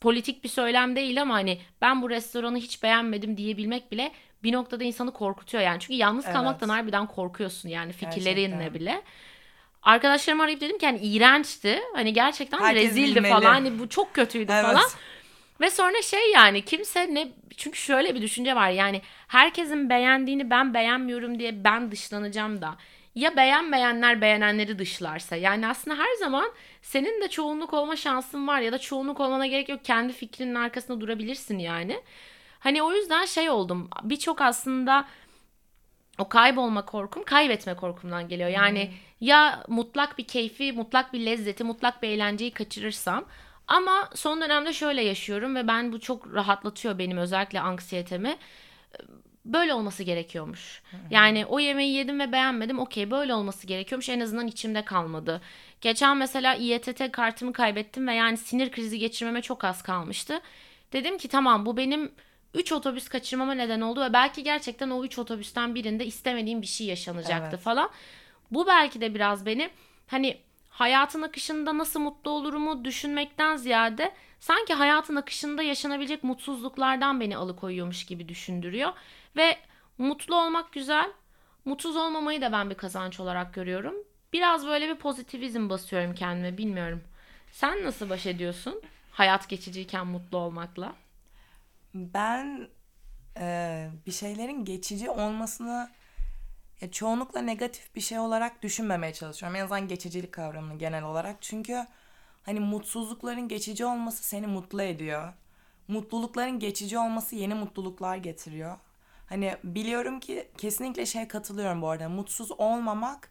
[0.00, 4.84] politik bir söylem değil ama hani ben bu restoranı hiç beğenmedim diyebilmek bile bir noktada
[4.84, 5.80] insanı korkutuyor yani.
[5.80, 6.34] Çünkü yalnız evet.
[6.34, 8.74] kalmaktan harbiden korkuyorsun yani fikirlerinle Gerçekten.
[8.74, 9.02] bile.
[9.88, 11.80] Arkadaşlarımı arayıp dedim ki hani iğrençti.
[11.94, 13.32] Hani gerçekten Herkes rezildi bilmeli.
[13.32, 13.52] falan.
[13.52, 14.64] Hani bu çok kötüydü evet.
[14.64, 14.84] falan.
[15.60, 20.74] Ve sonra şey yani kimse ne çünkü şöyle bir düşünce var yani herkesin beğendiğini ben
[20.74, 22.76] beğenmiyorum diye ben dışlanacağım da
[23.14, 28.72] ya beğenmeyenler beğenenleri dışlarsa yani aslında her zaman senin de çoğunluk olma şansın var ya
[28.72, 32.00] da çoğunluk olmana gerek yok kendi fikrinin arkasında durabilirsin yani.
[32.58, 35.08] Hani o yüzden şey oldum birçok aslında
[36.18, 38.48] o kaybolma korkum kaybetme korkumdan geliyor.
[38.48, 39.28] Yani hmm.
[39.28, 43.24] ya mutlak bir keyfi, mutlak bir lezzeti, mutlak bir eğlenceyi kaçırırsam
[43.68, 48.36] ama son dönemde şöyle yaşıyorum ve ben bu çok rahatlatıyor benim özellikle anksiyetemi.
[49.44, 50.82] Böyle olması gerekiyormuş.
[50.90, 50.98] Hmm.
[51.10, 52.78] Yani o yemeği yedim ve beğenmedim.
[52.78, 54.08] Okey böyle olması gerekiyormuş.
[54.08, 55.40] En azından içimde kalmadı.
[55.80, 60.40] Geçen mesela İETT kartımı kaybettim ve yani sinir krizi geçirmeme çok az kalmıştı.
[60.92, 62.12] Dedim ki tamam bu benim
[62.54, 66.86] 3 otobüs kaçırmama neden oldu ve belki gerçekten o 3 otobüsten birinde istemediğim bir şey
[66.86, 67.64] yaşanacaktı evet.
[67.64, 67.90] falan.
[68.50, 69.70] Bu belki de biraz beni
[70.06, 78.06] hani hayatın akışında nasıl mutlu olurumu düşünmekten ziyade sanki hayatın akışında yaşanabilecek mutsuzluklardan beni alıkoyuyormuş
[78.06, 78.92] gibi düşündürüyor.
[79.36, 79.56] Ve
[79.98, 81.10] mutlu olmak güzel,
[81.64, 83.94] mutsuz olmamayı da ben bir kazanç olarak görüyorum.
[84.32, 87.02] Biraz böyle bir pozitivizm basıyorum kendime bilmiyorum.
[87.52, 88.82] Sen nasıl baş ediyorsun
[89.12, 90.92] hayat geçiciyken mutlu olmakla?
[91.94, 92.68] Ben
[93.38, 95.90] e, bir şeylerin geçici olmasını
[96.80, 99.56] ya çoğunlukla negatif bir şey olarak düşünmemeye çalışıyorum.
[99.56, 101.36] En azından geçicilik kavramını genel olarak.
[101.40, 101.86] Çünkü
[102.42, 105.32] hani mutsuzlukların geçici olması seni mutlu ediyor.
[105.88, 108.76] Mutlulukların geçici olması yeni mutluluklar getiriyor.
[109.26, 112.08] Hani biliyorum ki kesinlikle şey katılıyorum bu arada.
[112.08, 113.30] Mutsuz olmamak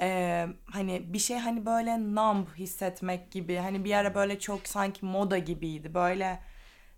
[0.00, 3.56] e, hani bir şey hani böyle numb hissetmek gibi.
[3.56, 5.94] Hani bir ara böyle çok sanki moda gibiydi.
[5.94, 6.40] Böyle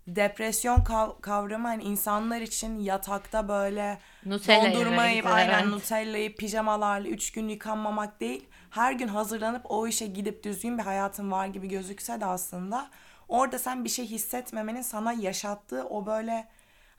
[0.07, 5.73] depresyon kav- kavramı hani insanlar için yatakta böyle Nutella dondurmayı aynen evet.
[5.73, 8.47] Nutella'yı pijamalarla üç gün yıkanmamak değil.
[8.69, 12.89] Her gün hazırlanıp o işe gidip düzgün bir hayatın var gibi gözükse de aslında
[13.27, 16.47] orada sen bir şey hissetmemenin sana yaşattığı o böyle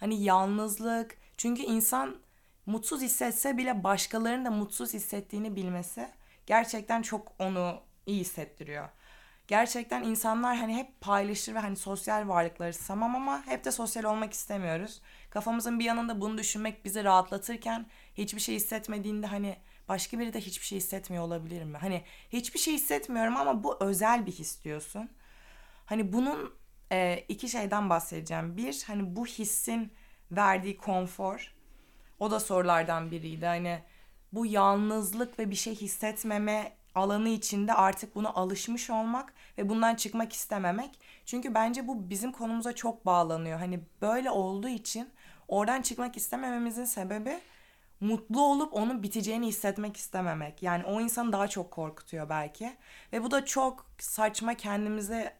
[0.00, 1.18] hani yalnızlık.
[1.36, 2.16] Çünkü insan
[2.66, 6.08] mutsuz hissetse bile başkalarının da mutsuz hissettiğini bilmesi
[6.46, 8.88] gerçekten çok onu iyi hissettiriyor
[9.48, 14.32] gerçekten insanlar hani hep paylaşır ve hani sosyal varlıkları tamam ama hep de sosyal olmak
[14.32, 15.02] istemiyoruz.
[15.30, 19.56] Kafamızın bir yanında bunu düşünmek bizi rahatlatırken hiçbir şey hissetmediğinde hani
[19.88, 21.78] başka biri de hiçbir şey hissetmiyor olabilir mi?
[21.78, 25.10] Hani hiçbir şey hissetmiyorum ama bu özel bir his diyorsun.
[25.86, 26.54] Hani bunun
[26.92, 28.56] e, iki şeyden bahsedeceğim.
[28.56, 29.92] Bir hani bu hissin
[30.30, 31.54] verdiği konfor.
[32.18, 33.46] O da sorulardan biriydi.
[33.46, 33.82] Hani
[34.32, 40.32] bu yalnızlık ve bir şey hissetmeme alanı içinde artık buna alışmış olmak ve bundan çıkmak
[40.32, 41.00] istememek.
[41.24, 43.58] Çünkü bence bu bizim konumuza çok bağlanıyor.
[43.58, 45.10] Hani böyle olduğu için
[45.48, 47.38] oradan çıkmak istemememizin sebebi
[48.00, 50.62] mutlu olup onun biteceğini hissetmek istememek.
[50.62, 52.76] Yani o insanı daha çok korkutuyor belki.
[53.12, 55.36] Ve bu da çok saçma kendimize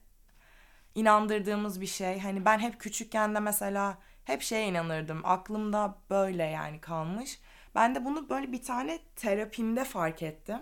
[0.95, 2.21] inandırdığımız bir şey.
[2.21, 5.21] Hani ben hep küçükken de mesela hep şeye inanırdım.
[5.25, 7.41] Aklımda böyle yani kalmış.
[7.75, 10.61] Ben de bunu böyle bir tane terapimde fark ettim.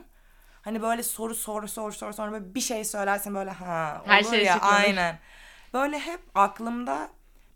[0.66, 4.22] Hani böyle soru soru soru soru sonra böyle bir şey söylersen böyle ha olur Her
[4.22, 4.74] şey ya açıklanır.
[4.85, 5.18] aynen.
[5.74, 7.09] Böyle hep aklımda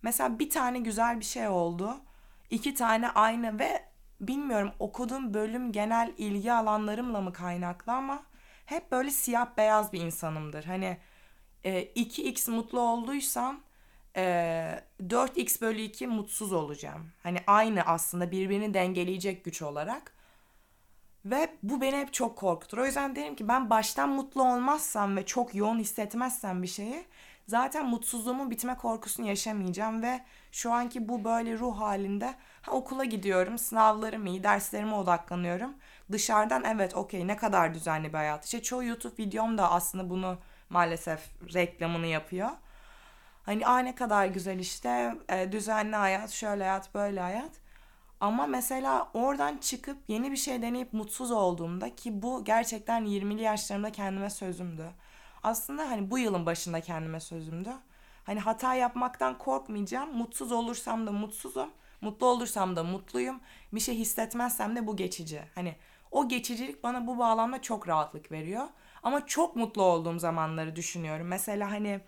[0.02, 1.96] mesela bir tane güzel bir şey oldu.
[2.50, 3.84] iki tane aynı ve
[4.20, 8.22] bilmiyorum okuduğum bölüm genel ilgi alanlarımla mı kaynaklı ama
[8.66, 10.64] hep böyle siyah beyaz bir insanımdır.
[10.64, 10.98] Hani
[11.64, 13.60] e, 2x mutlu olduysam
[14.16, 14.22] e,
[15.08, 17.10] 4x bölü 2 mutsuz olacağım.
[17.22, 20.19] Hani aynı aslında birbirini dengeleyecek güç olarak.
[21.24, 22.78] Ve bu beni hep çok korkutur.
[22.78, 27.04] O yüzden derim ki ben baştan mutlu olmazsam ve çok yoğun hissetmezsem bir şeyi
[27.46, 30.20] zaten mutsuzluğumun bitme korkusunu yaşamayacağım ve
[30.52, 35.74] şu anki bu böyle ruh halinde ha, okula gidiyorum, sınavlarım iyi, derslerime odaklanıyorum.
[36.12, 38.44] Dışarıdan evet okey ne kadar düzenli bir hayat.
[38.44, 40.38] İşte çoğu YouTube videom da aslında bunu
[40.70, 41.20] maalesef
[41.54, 42.48] reklamını yapıyor.
[43.42, 47.50] Hani aa ne kadar güzel işte e, düzenli hayat, şöyle hayat, böyle hayat.
[48.20, 53.92] Ama mesela oradan çıkıp yeni bir şey deneyip mutsuz olduğumda ki bu gerçekten 20'li yaşlarımda
[53.92, 54.90] kendime sözümdü.
[55.42, 57.70] Aslında hani bu yılın başında kendime sözümdü.
[58.24, 60.16] Hani hata yapmaktan korkmayacağım.
[60.16, 61.70] Mutsuz olursam da mutsuzum.
[62.00, 63.40] Mutlu olursam da mutluyum.
[63.72, 65.42] Bir şey hissetmezsem de bu geçici.
[65.54, 65.76] Hani
[66.10, 68.66] o geçicilik bana bu bağlamda çok rahatlık veriyor.
[69.02, 71.26] Ama çok mutlu olduğum zamanları düşünüyorum.
[71.26, 72.00] Mesela hani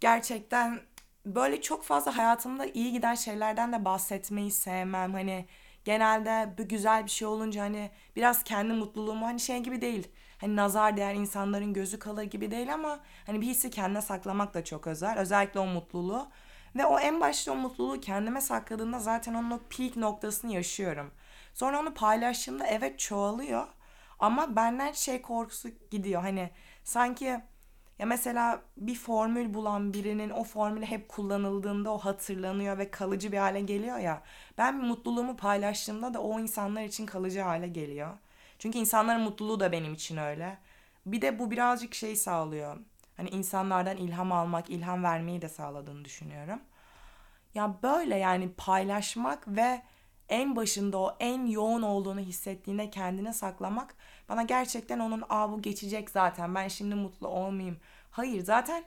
[0.00, 0.80] gerçekten
[1.26, 5.12] böyle çok fazla hayatımda iyi giden şeylerden de bahsetmeyi sevmem.
[5.12, 5.46] Hani
[5.84, 10.08] genelde bu güzel bir şey olunca hani biraz kendi mutluluğumu hani şey gibi değil.
[10.38, 14.64] Hani nazar değer insanların gözü kalır gibi değil ama hani bir hissi kendine saklamak da
[14.64, 15.18] çok özel.
[15.18, 16.28] Özellikle o mutluluğu.
[16.76, 21.10] Ve o en başta o mutluluğu kendime sakladığında zaten onun o peak noktasını yaşıyorum.
[21.54, 23.66] Sonra onu paylaştığımda evet çoğalıyor.
[24.18, 26.22] Ama benden şey korkusu gidiyor.
[26.22, 26.50] Hani
[26.84, 27.40] sanki
[27.98, 33.38] ya mesela bir formül bulan birinin o formülü hep kullanıldığında o hatırlanıyor ve kalıcı bir
[33.38, 34.22] hale geliyor ya.
[34.58, 38.18] Ben mutluluğumu paylaştığımda da o insanlar için kalıcı hale geliyor.
[38.58, 40.58] Çünkü insanların mutluluğu da benim için öyle.
[41.06, 42.76] Bir de bu birazcık şey sağlıyor.
[43.16, 46.60] Hani insanlardan ilham almak, ilham vermeyi de sağladığını düşünüyorum.
[47.54, 49.82] Ya böyle yani paylaşmak ve
[50.28, 53.94] en başında o en yoğun olduğunu hissettiğinde kendine saklamak
[54.28, 57.76] bana gerçekten onun aa bu geçecek zaten ben şimdi mutlu olmayayım.
[58.10, 58.84] Hayır zaten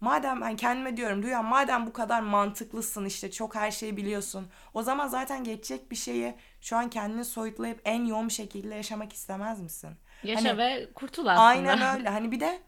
[0.00, 4.46] madem ben kendime diyorum Duyan madem bu kadar mantıklısın işte çok her şeyi biliyorsun.
[4.74, 9.60] O zaman zaten geçecek bir şeyi şu an kendini soyutlayıp en yoğun şekilde yaşamak istemez
[9.60, 9.90] misin?
[10.22, 11.42] Yaşa hani, ve kurtul aslında.
[11.42, 12.08] Aynen öyle.
[12.08, 12.60] Hani bir de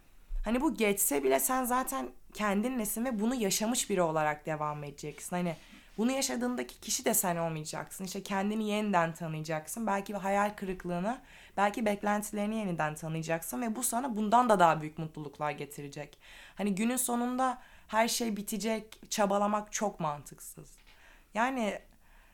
[0.45, 5.37] hani bu geçse bile sen zaten kendinlesin ve bunu yaşamış biri olarak devam edeceksin.
[5.37, 5.57] Hani
[5.99, 8.05] bunu yaşadığındaki kişi de sen olmayacaksın.
[8.05, 9.87] İşte kendini yeniden tanıyacaksın.
[9.87, 11.19] Belki bir hayal kırıklığını,
[11.57, 16.19] belki beklentilerini yeniden tanıyacaksın ve bu sana bundan da daha büyük mutluluklar getirecek.
[16.55, 17.59] Hani günün sonunda
[17.89, 20.77] her şey bitecek, çabalamak çok mantıksız.
[21.35, 21.79] Yani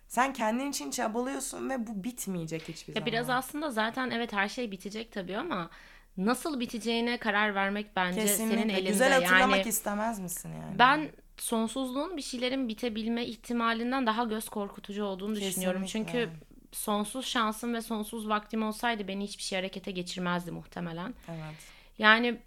[0.09, 3.07] sen kendin için çabalıyorsun ve bu bitmeyecek hiçbir ya zaman.
[3.07, 5.71] Biraz aslında zaten evet her şey bitecek tabii ama
[6.17, 8.57] nasıl biteceğine karar vermek bence Kesinlikle.
[8.57, 8.91] senin elinde.
[8.91, 10.79] Güzel hatırlamak yani, istemez misin yani?
[10.79, 15.51] Ben sonsuzluğun bir şeylerin bitebilme ihtimalinden daha göz korkutucu olduğunu Kesinlikle.
[15.51, 15.85] düşünüyorum.
[15.85, 16.29] Çünkü
[16.73, 21.15] sonsuz şansım ve sonsuz vaktim olsaydı beni hiçbir şey harekete geçirmezdi muhtemelen.
[21.29, 21.55] Evet.
[21.99, 22.39] Yani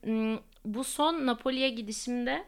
[0.66, 2.46] bu son Napoli'ye gidişimde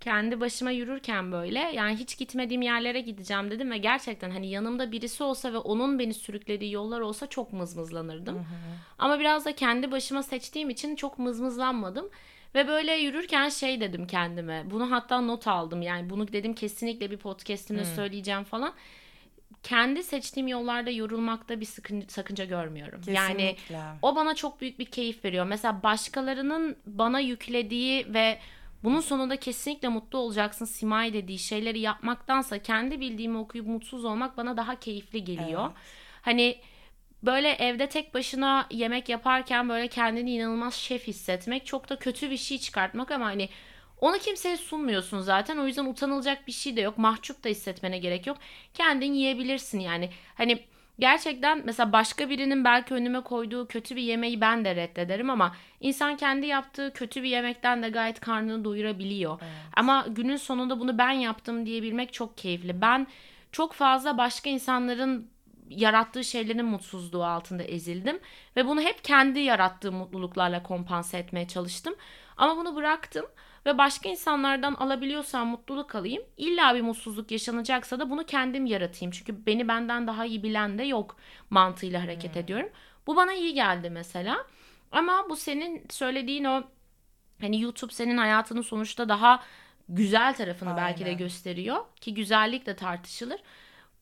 [0.00, 5.22] kendi başıma yürürken böyle yani hiç gitmediğim yerlere gideceğim dedim ve gerçekten hani yanımda birisi
[5.22, 8.34] olsa ve onun beni sürüklediği yollar olsa çok mızmızlanırdım.
[8.34, 8.44] Hı hı.
[8.98, 12.10] Ama biraz da kendi başıma seçtiğim için çok mızmızlanmadım.
[12.54, 14.64] Ve böyle yürürken şey dedim kendime.
[14.70, 15.82] Bunu hatta not aldım.
[15.82, 17.94] Yani bunu dedim kesinlikle bir podcast'imde hmm.
[17.94, 18.72] söyleyeceğim falan.
[19.62, 23.00] Kendi seçtiğim yollarda yorulmakta bir sıkın, sakınca görmüyorum.
[23.00, 23.42] Kesinlikle.
[23.42, 23.56] Yani
[24.02, 25.46] o bana çok büyük bir keyif veriyor.
[25.46, 28.38] Mesela başkalarının bana yüklediği ve
[28.84, 34.56] bunun sonunda kesinlikle mutlu olacaksın Simay dediği şeyleri yapmaktansa kendi bildiğimi okuyup mutsuz olmak bana
[34.56, 35.66] daha keyifli geliyor.
[35.66, 35.76] Evet.
[36.22, 36.58] Hani
[37.26, 42.36] böyle evde tek başına yemek yaparken böyle kendini inanılmaz şef hissetmek çok da kötü bir
[42.36, 43.48] şey çıkartmak ama hani
[44.00, 45.58] onu kimseye sunmuyorsun zaten.
[45.58, 46.98] O yüzden utanılacak bir şey de yok.
[46.98, 48.36] Mahcup da hissetmene gerek yok.
[48.74, 50.10] Kendin yiyebilirsin yani.
[50.34, 50.58] Hani
[50.98, 56.16] gerçekten mesela başka birinin belki önüme koyduğu kötü bir yemeği ben de reddederim ama insan
[56.16, 59.38] kendi yaptığı kötü bir yemekten de gayet karnını doyurabiliyor.
[59.42, 59.52] Evet.
[59.76, 62.80] Ama günün sonunda bunu ben yaptım diyebilmek çok keyifli.
[62.80, 63.06] Ben
[63.52, 65.33] çok fazla başka insanların
[65.70, 68.20] yarattığı şeylerin mutsuzluğu altında ezildim
[68.56, 71.94] ve bunu hep kendi yarattığı mutluluklarla kompanse etmeye çalıştım.
[72.36, 73.26] Ama bunu bıraktım
[73.66, 76.22] ve başka insanlardan alabiliyorsam mutluluk alayım.
[76.36, 79.10] İlla bir mutsuzluk yaşanacaksa da bunu kendim yaratayım.
[79.10, 81.16] Çünkü beni benden daha iyi bilen de yok
[81.50, 82.42] mantığıyla hareket hmm.
[82.42, 82.68] ediyorum.
[83.06, 84.46] Bu bana iyi geldi mesela.
[84.92, 86.64] Ama bu senin söylediğin o
[87.40, 89.42] hani YouTube senin hayatının sonuçta daha
[89.88, 90.84] güzel tarafını Aynen.
[90.84, 93.40] belki de gösteriyor ki güzellik de tartışılır.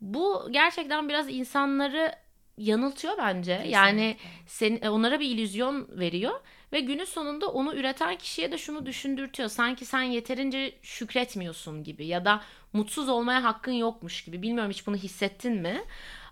[0.02, 2.14] Bu gerçekten biraz insanları
[2.58, 3.52] yanıltıyor bence.
[3.52, 3.76] Kesinlikle.
[3.76, 6.40] Yani sen, onlara bir illüzyon veriyor
[6.72, 9.48] ve günün sonunda onu üreten kişiye de şunu düşündürtüyor.
[9.48, 14.42] Sanki sen yeterince şükretmiyorsun gibi ya da mutsuz olmaya hakkın yokmuş gibi.
[14.42, 15.84] Bilmiyorum hiç bunu hissettin mi?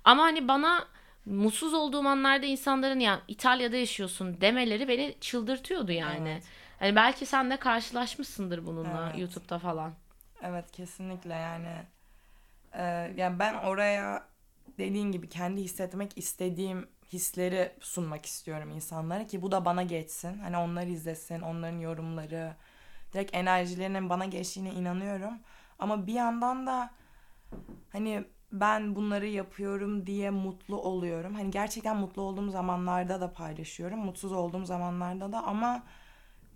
[0.05, 0.89] Ama hani bana
[1.27, 6.31] mutsuz olduğum anlarda insanların ya İtalya'da yaşıyorsun demeleri beni çıldırtıyordu yani.
[6.31, 6.45] Evet.
[6.79, 9.21] Hani belki sen de karşılaşmışsındır bununla evet.
[9.21, 9.95] YouTube'da falan.
[10.43, 11.77] Evet kesinlikle yani.
[12.75, 14.27] Ee, yani ben oraya
[14.79, 20.39] dediğin gibi kendi hissetmek istediğim hisleri sunmak istiyorum insanlara ki bu da bana geçsin.
[20.39, 22.55] Hani onlar izlesin, onların yorumları,
[23.13, 25.35] direkt enerjilerinin bana geçtiğine inanıyorum.
[25.79, 26.91] Ama bir yandan da
[27.93, 31.35] hani ben bunları yapıyorum diye mutlu oluyorum.
[31.35, 33.99] Hani gerçekten mutlu olduğum zamanlarda da paylaşıyorum.
[33.99, 35.83] Mutsuz olduğum zamanlarda da ama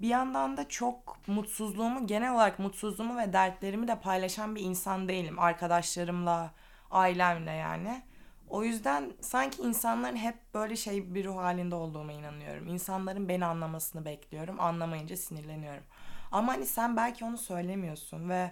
[0.01, 5.39] bir yandan da çok mutsuzluğumu genel olarak mutsuzluğumu ve dertlerimi de paylaşan bir insan değilim.
[5.39, 6.51] Arkadaşlarımla,
[6.91, 8.03] ailemle yani.
[8.49, 12.69] O yüzden sanki insanların hep böyle şey bir ruh halinde olduğuma inanıyorum.
[12.69, 14.61] İnsanların beni anlamasını bekliyorum.
[14.61, 15.85] Anlamayınca sinirleniyorum.
[16.33, 18.51] Ama hani sen belki onu söylemiyorsun ve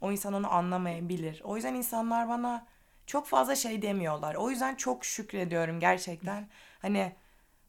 [0.00, 1.40] o insan onu anlamayabilir.
[1.44, 2.66] O yüzden insanlar bana
[3.06, 4.34] çok fazla şey demiyorlar.
[4.34, 6.48] O yüzden çok şükrediyorum gerçekten.
[6.82, 7.12] Hani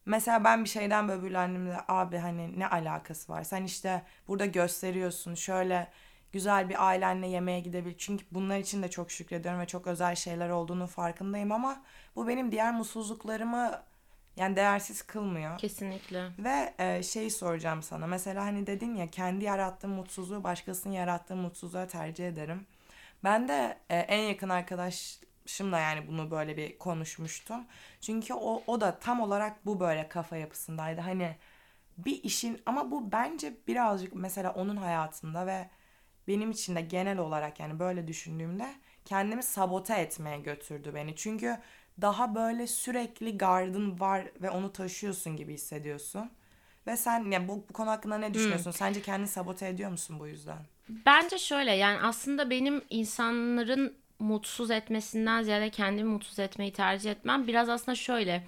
[0.06, 3.44] mesela ben bir şeyden böbürlendiğimde abi hani ne alakası var?
[3.44, 5.88] Sen işte burada gösteriyorsun şöyle
[6.32, 7.94] güzel bir ailenle yemeğe gidebil.
[7.98, 11.82] Çünkü bunlar için de çok şükrediyorum ve çok özel şeyler olduğunu farkındayım ama
[12.16, 13.82] bu benim diğer mutsuzluklarımı
[14.36, 15.58] yani değersiz kılmıyor.
[15.58, 16.28] Kesinlikle.
[16.38, 18.06] Ve e, şeyi soracağım sana.
[18.06, 22.66] Mesela hani dedin ya kendi yarattığım mutsuzluğu başkasının yarattığı mutsuzluğa tercih ederim.
[23.24, 24.48] Ben de e, en yakın
[25.46, 27.64] arkadaşımla yani bunu böyle bir konuşmuştum.
[28.00, 31.00] Çünkü o, o da tam olarak bu böyle kafa yapısındaydı.
[31.00, 31.36] Hani
[31.98, 35.70] bir işin ama bu bence birazcık mesela onun hayatında ve
[36.28, 41.16] benim için de genel olarak yani böyle düşündüğümde kendimi sabote etmeye götürdü beni.
[41.16, 41.58] Çünkü
[42.00, 46.30] daha böyle sürekli gardın var ve onu taşıyorsun gibi hissediyorsun.
[46.86, 48.70] Ve sen ya bu, bu konu hakkında ne düşünüyorsun?
[48.70, 48.78] Hmm.
[48.78, 50.58] Sence kendini sabote ediyor musun bu yüzden?
[50.88, 57.68] Bence şöyle yani aslında benim insanların mutsuz etmesinden ziyade kendimi mutsuz etmeyi tercih etmem biraz
[57.68, 58.46] aslında şöyle.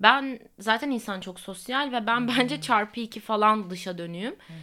[0.00, 2.28] Ben zaten insan çok sosyal ve ben hmm.
[2.28, 4.34] bence çarpı iki falan dışa dönüyüm.
[4.46, 4.56] Hmm.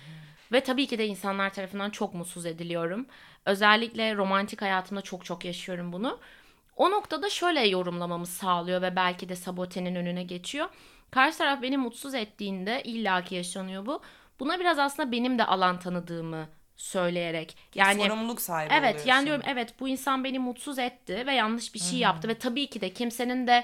[0.52, 3.06] Ve tabii ki de insanlar tarafından çok mutsuz ediliyorum.
[3.46, 6.20] Özellikle romantik hayatımda çok çok yaşıyorum bunu.
[6.76, 10.68] O noktada şöyle yorumlamamı sağlıyor ve belki de sabotenin önüne geçiyor.
[11.12, 14.02] Karşı taraf beni mutsuz ettiğinde illaki yaşanıyor bu.
[14.40, 17.58] Buna biraz aslında benim de alan tanıdığımı söyleyerek.
[17.76, 19.10] Yani sorumluluk sahibi Evet oluyorsun.
[19.10, 22.00] yani diyorum evet bu insan beni mutsuz etti ve yanlış bir şey Hı-hı.
[22.00, 23.64] yaptı ve tabii ki de kimsenin de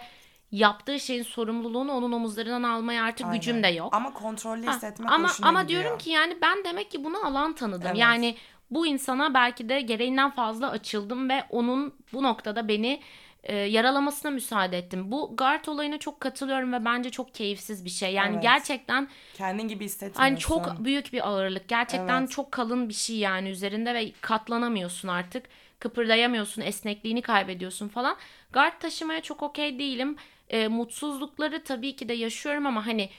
[0.51, 3.39] yaptığı şeyin sorumluluğunu onun omuzlarından almaya artık Aynen.
[3.39, 3.95] gücüm de yok.
[3.95, 5.81] Ama kontrollü hissetmek ha, ama, ama gidiyor.
[5.81, 7.87] diyorum ki yani ben demek ki bunu alan tanıdım.
[7.87, 7.97] Evet.
[7.97, 8.35] Yani
[8.71, 12.99] bu insana belki de gereğinden fazla açıldım ve onun bu noktada beni
[13.43, 15.11] e, yaralamasına müsaade ettim.
[15.11, 18.13] Bu guard olayına çok katılıyorum ve bence çok keyifsiz bir şey.
[18.13, 18.43] Yani evet.
[18.43, 20.21] gerçekten kendin gibi hissetmiyorsun.
[20.21, 21.67] Hani çok büyük bir ağırlık.
[21.67, 22.31] Gerçekten evet.
[22.31, 25.45] çok kalın bir şey yani üzerinde ve katlanamıyorsun artık.
[25.79, 28.17] Kıpırdayamıyorsun, esnekliğini kaybediyorsun falan.
[28.53, 30.17] Guard taşımaya çok okey değilim
[30.49, 33.09] e, mutsuzlukları tabii ki de yaşıyorum ama hani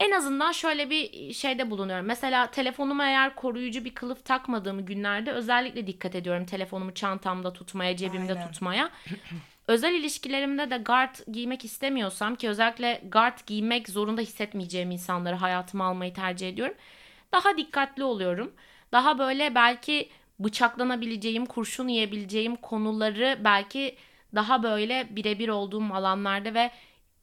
[0.00, 2.06] en azından şöyle bir şeyde bulunuyorum.
[2.06, 8.32] Mesela telefonuma eğer koruyucu bir kılıf takmadığım günlerde özellikle dikkat ediyorum telefonumu çantamda tutmaya, cebimde
[8.32, 8.52] Aynen.
[8.52, 8.90] tutmaya.
[9.68, 16.14] Özel ilişkilerimde de guard giymek istemiyorsam ki özellikle guard giymek zorunda hissetmeyeceğim insanları hayatıma almayı
[16.14, 16.74] tercih ediyorum.
[17.32, 18.52] Daha dikkatli oluyorum.
[18.92, 23.96] Daha böyle belki bıçaklanabileceğim, kurşun yiyebileceğim konuları belki
[24.34, 26.70] daha böyle birebir olduğum alanlarda ve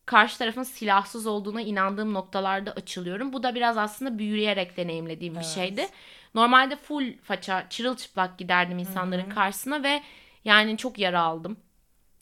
[0.06, 3.34] karşı tarafın silahsız olduğuna inandığım noktalarda açılıyorum.
[3.34, 5.44] Bu da biraz aslında büyüyerek deneyimlediğim evet.
[5.44, 5.88] bir şeydi.
[6.36, 9.36] Normalde full faça, çırılçıplak giderdim insanların Hı-hı.
[9.36, 10.04] karşısına ve
[10.46, 11.58] yani çok yara aldım.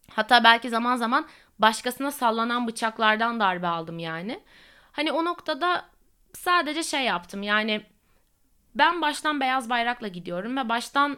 [0.09, 1.27] Hatta belki zaman zaman
[1.59, 4.39] başkasına sallanan bıçaklardan darbe aldım yani.
[4.91, 5.85] Hani o noktada
[6.33, 7.81] sadece şey yaptım yani
[8.75, 11.17] ben baştan beyaz bayrakla gidiyorum ve baştan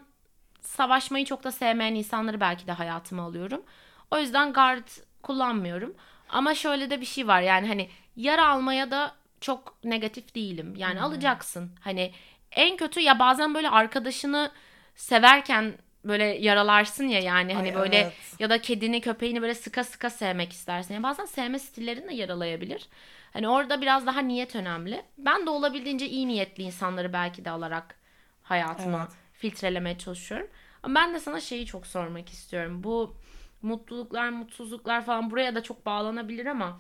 [0.62, 3.64] savaşmayı çok da sevmeyen insanları belki de hayatıma alıyorum.
[4.12, 4.88] O yüzden guard
[5.24, 5.96] kullanmıyorum.
[6.34, 10.74] Ama şöyle de bir şey var yani hani yara almaya da çok negatif değilim.
[10.78, 11.06] Yani hmm.
[11.06, 11.72] alacaksın.
[11.82, 12.12] Hani
[12.52, 14.52] en kötü ya bazen böyle arkadaşını
[14.96, 15.74] severken
[16.06, 18.14] böyle yaralarsın ya yani hani Ay, böyle evet.
[18.40, 20.94] ya da kedini köpeğini böyle sıka sıka sevmek istersin.
[20.94, 22.88] Yani bazen sevme stillerin de yaralayabilir.
[23.34, 25.04] Hani orada biraz daha niyet önemli.
[25.18, 27.96] Ben de olabildiğince iyi niyetli insanları belki de alarak
[28.44, 29.12] hayatıma evet.
[29.34, 30.48] filtrelemeye çalışıyorum.
[30.84, 32.84] Ama ben de sana şeyi çok sormak istiyorum.
[32.84, 33.16] Bu
[33.64, 36.80] mutluluklar, mutsuzluklar falan buraya da çok bağlanabilir ama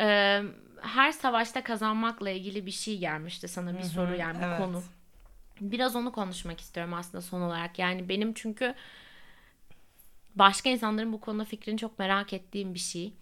[0.00, 0.40] e,
[0.82, 4.58] her savaşta kazanmakla ilgili bir şey gelmişti sana bir Hı-hı, soru yani bir evet.
[4.58, 4.82] konu.
[5.60, 7.78] Biraz onu konuşmak istiyorum aslında son olarak.
[7.78, 8.74] Yani benim çünkü
[10.34, 13.12] başka insanların bu konuda fikrini çok merak ettiğim bir şey.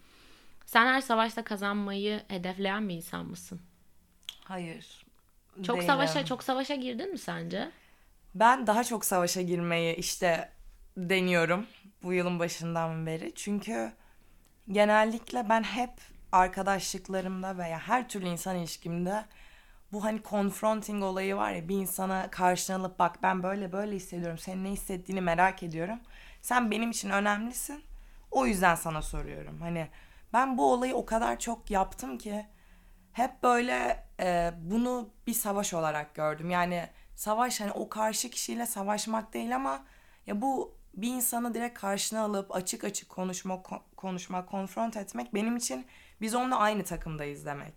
[0.66, 3.60] Sen her savaşta kazanmayı hedefleyen bir insan mısın?
[4.44, 5.06] Hayır.
[5.62, 5.86] Çok değilim.
[5.86, 7.70] savaşa çok savaşa girdin mi sence?
[8.34, 10.52] Ben daha çok savaşa girmeyi işte
[10.98, 11.66] deniyorum
[12.02, 13.34] bu yılın başından beri.
[13.34, 13.92] Çünkü
[14.72, 15.90] genellikle ben hep
[16.32, 19.24] arkadaşlıklarımda veya her türlü insan ilişkimde
[19.92, 24.38] bu hani confronting olayı var ya bir insana karşına alıp bak ben böyle böyle hissediyorum
[24.38, 25.98] senin ne hissettiğini merak ediyorum.
[26.42, 27.84] Sen benim için önemlisin.
[28.30, 29.60] O yüzden sana soruyorum.
[29.60, 29.88] Hani
[30.32, 32.46] ben bu olayı o kadar çok yaptım ki
[33.12, 36.50] hep böyle e, bunu bir savaş olarak gördüm.
[36.50, 39.84] Yani savaş hani o karşı kişiyle savaşmak değil ama
[40.26, 43.62] ya bu bir insanı direkt karşına alıp açık açık konuşma
[43.96, 45.86] konuşmak, konfront etmek benim için
[46.20, 47.74] biz onunla aynı takımdayız demek.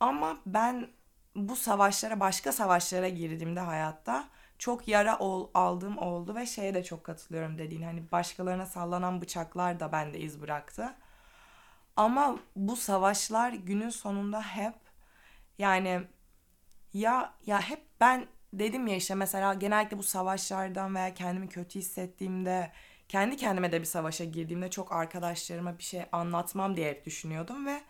[0.00, 0.88] Ama ben
[1.36, 4.28] bu savaşlara, başka savaşlara girdiğimde hayatta
[4.58, 9.80] çok yara ol, aldığım oldu ve şeye de çok katılıyorum dediğin hani başkalarına sallanan bıçaklar
[9.80, 10.94] da bende iz bıraktı.
[11.96, 14.74] Ama bu savaşlar günün sonunda hep
[15.58, 16.02] yani
[16.92, 22.72] ya ya hep ben dedim ya işte mesela genellikle bu savaşlardan veya kendimi kötü hissettiğimde
[23.08, 27.80] kendi kendime de bir savaşa girdiğimde çok arkadaşlarıma bir şey anlatmam diye hep düşünüyordum ve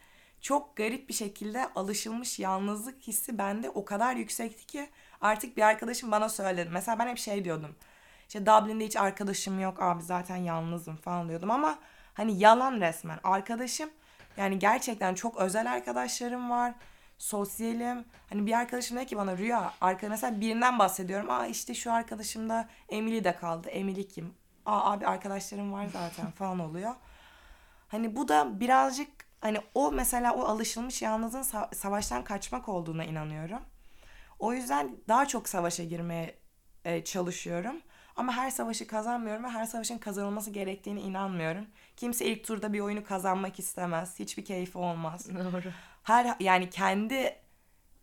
[0.40, 4.88] çok garip bir şekilde alışılmış yalnızlık hissi bende o kadar yüksekti ki
[5.20, 6.70] artık bir arkadaşım bana söyledi.
[6.72, 7.76] Mesela ben hep şey diyordum.
[8.28, 11.78] İşte Dublin'de hiç arkadaşım yok abi zaten yalnızım falan diyordum ama
[12.14, 13.18] hani yalan resmen.
[13.24, 13.90] Arkadaşım
[14.36, 16.74] yani gerçekten çok özel arkadaşlarım var.
[17.18, 18.04] Sosyalim.
[18.30, 19.72] Hani bir arkadaşım dedi ki bana Rüya.
[19.80, 21.30] Arka, mesela birinden bahsediyorum.
[21.30, 23.68] Aa işte şu arkadaşım da Emily de kaldı.
[23.68, 24.34] Emily kim?
[24.66, 26.94] Aa abi arkadaşlarım var zaten falan oluyor.
[27.88, 29.08] Hani bu da birazcık
[29.40, 33.60] hani o mesela o alışılmış yalnızın sa- savaştan kaçmak olduğuna inanıyorum.
[34.38, 36.34] O yüzden daha çok savaşa girmeye
[36.84, 37.76] e, çalışıyorum.
[38.16, 41.66] Ama her savaşı kazanmıyorum ve her savaşın kazanılması gerektiğine inanmıyorum.
[41.96, 44.18] Kimse ilk turda bir oyunu kazanmak istemez.
[44.18, 45.28] Hiçbir keyfi olmaz.
[45.34, 45.72] Doğru.
[46.08, 47.36] Her yani kendi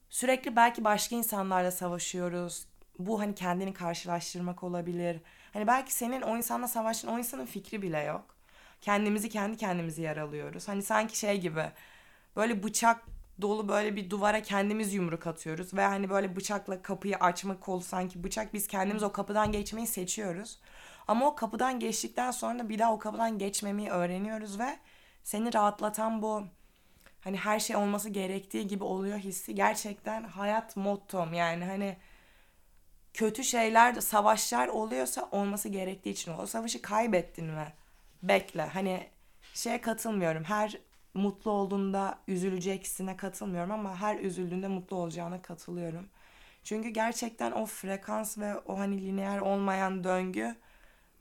[0.09, 2.65] sürekli belki başka insanlarla savaşıyoruz.
[2.99, 5.21] Bu hani kendini karşılaştırmak olabilir.
[5.53, 8.35] Hani belki senin o insanla savaştığın o insanın fikri bile yok.
[8.81, 10.67] Kendimizi kendi kendimizi yaralıyoruz.
[10.67, 11.65] Hani sanki şey gibi
[12.35, 13.05] böyle bıçak
[13.41, 18.23] dolu böyle bir duvara kendimiz yumruk atıyoruz ve hani böyle bıçakla kapıyı açma kolu sanki
[18.23, 20.59] bıçak biz kendimiz o kapıdan geçmeyi seçiyoruz.
[21.07, 24.79] Ama o kapıdan geçtikten sonra bir daha o kapıdan geçmemeyi öğreniyoruz ve
[25.23, 26.43] seni rahatlatan bu
[27.25, 29.55] hani her şey olması gerektiği gibi oluyor hissi.
[29.55, 31.65] Gerçekten hayat mottom yani.
[31.65, 31.97] Hani
[33.13, 37.73] kötü şeyler savaşlar oluyorsa olması gerektiği için o savaşı kaybettin mi
[38.23, 38.61] bekle.
[38.61, 39.09] Hani
[39.53, 40.43] şeye katılmıyorum.
[40.43, 40.77] Her
[41.13, 46.09] mutlu olduğunda üzüleceksine katılmıyorum ama her üzüldüğünde mutlu olacağına katılıyorum.
[46.63, 50.55] Çünkü gerçekten o frekans ve o hani lineer olmayan döngü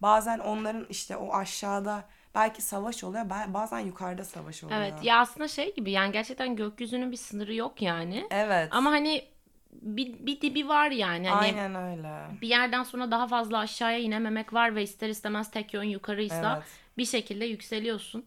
[0.02, 2.05] bazen onların işte o aşağıda
[2.35, 4.80] belki savaş oluyor bazen yukarıda savaş oluyor.
[4.80, 8.26] Evet ya aslında şey gibi yani gerçekten gökyüzünün bir sınırı yok yani.
[8.30, 8.68] Evet.
[8.70, 9.24] Ama hani
[9.72, 11.28] bir, bir dibi var yani.
[11.28, 12.41] Hani Aynen öyle.
[12.43, 16.68] Bir yerden sonra daha fazla aşağıya inememek var ve ister istemez tek yön yukarıysa evet.
[16.99, 18.24] bir şekilde yükseliyorsun.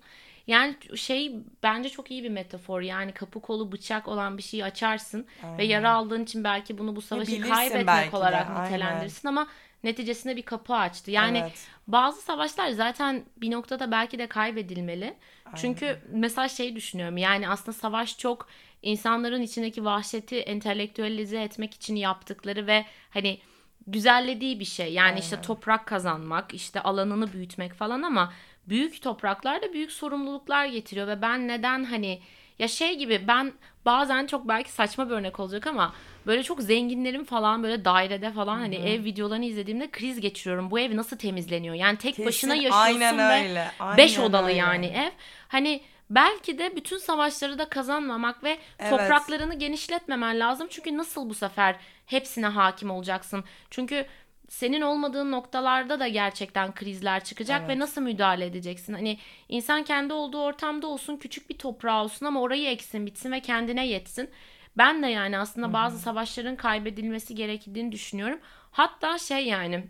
[0.47, 2.82] Yani şey bence çok iyi bir metafor.
[2.82, 5.58] Yani kapı kolu bıçak olan bir şeyi açarsın Aynen.
[5.58, 8.64] ve yara aldığın için belki bunu bu savaşı kaybetmek olarak de.
[8.64, 9.47] nitelendirirsin ama
[9.84, 11.11] neticesinde bir kapı açtı.
[11.11, 11.67] Yani evet.
[11.88, 15.17] bazı savaşlar zaten bir noktada belki de kaybedilmeli.
[15.45, 15.57] Aynen.
[15.57, 17.17] Çünkü mesela şey düşünüyorum.
[17.17, 18.47] Yani aslında savaş çok
[18.82, 23.39] insanların içindeki vahşeti entelektüelize etmek için yaptıkları ve hani
[23.88, 24.93] güzellediği bir şey.
[24.93, 25.21] Yani Aynen.
[25.21, 28.34] işte toprak kazanmak, işte alanını büyütmek falan ama
[28.69, 32.21] büyük topraklar da büyük sorumluluklar getiriyor ve ben neden hani
[32.60, 33.53] ya şey gibi ben
[33.86, 35.93] bazen çok belki saçma bir örnek olacak ama
[36.28, 40.72] böyle çok zenginlerin falan böyle dairede falan hani ev videolarını izlediğimde kriz geçiriyorum.
[40.72, 41.76] Bu ev nasıl temizleniyor?
[41.76, 44.58] Yani tek Kesin, başına yaşıyorsun aynen ve öyle, aynen beş odalı öyle.
[44.58, 45.12] yani ev.
[45.47, 48.91] Hani belki de bütün savaşları da kazanmamak ve evet.
[48.91, 50.68] topraklarını genişletmemen lazım.
[50.72, 53.43] Çünkü nasıl bu sefer hepsine hakim olacaksın?
[53.70, 54.05] Çünkü
[54.48, 57.70] senin olmadığın noktalarda da gerçekten krizler çıkacak evet.
[57.70, 58.93] ve nasıl müdahale edeceksin?
[58.93, 59.18] Hani
[59.50, 63.88] insan kendi olduğu ortamda olsun, küçük bir toprağı olsun ama orayı eksin, bitsin ve kendine
[63.88, 64.30] yetsin.
[64.78, 65.74] Ben de yani aslında Hı-hı.
[65.74, 68.39] bazı savaşların kaybedilmesi gerektiğini düşünüyorum.
[68.72, 69.84] Hatta şey yani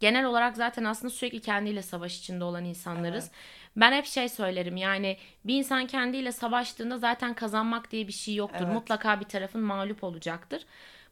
[0.00, 3.24] genel olarak zaten aslında sürekli kendiyle savaş içinde olan insanlarız.
[3.24, 3.34] Evet.
[3.76, 8.64] Ben hep şey söylerim yani bir insan kendiyle savaştığında zaten kazanmak diye bir şey yoktur.
[8.64, 8.74] Evet.
[8.74, 10.62] Mutlaka bir tarafın mağlup olacaktır.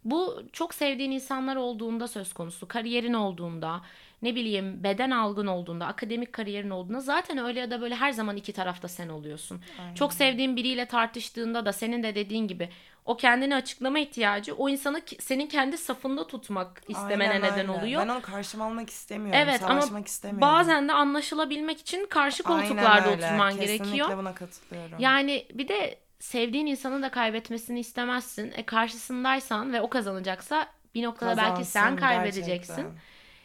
[0.05, 3.81] Bu çok sevdiğin insanlar olduğunda söz konusu, kariyerin olduğunda,
[4.23, 8.37] ne bileyim beden algın olduğunda, akademik kariyerin olduğunda zaten öyle ya da böyle her zaman
[8.37, 9.61] iki tarafta sen oluyorsun.
[9.81, 9.95] Aynen.
[9.95, 12.69] Çok sevdiğin biriyle tartıştığında da senin de dediğin gibi
[13.05, 17.71] o kendini açıklama ihtiyacı o insanı senin kendi safında tutmak istemene Aynen, neden öyle.
[17.71, 18.03] oluyor.
[18.03, 19.41] Ben onu karşıma almak istemiyorum.
[19.45, 20.41] Evet ama istemiyorum.
[20.41, 23.89] bazen de anlaşılabilmek için karşı koltuklarda oturman Kesinlikle gerekiyor.
[23.89, 24.97] Kesinlikle buna katılıyorum.
[24.99, 28.53] Yani bir de sevdiğin insanı da kaybetmesini istemezsin.
[28.57, 32.77] E karşısındaysan ve o kazanacaksa bir noktada Kazansın, belki sen kaybedeceksin.
[32.77, 33.01] Gerçekten.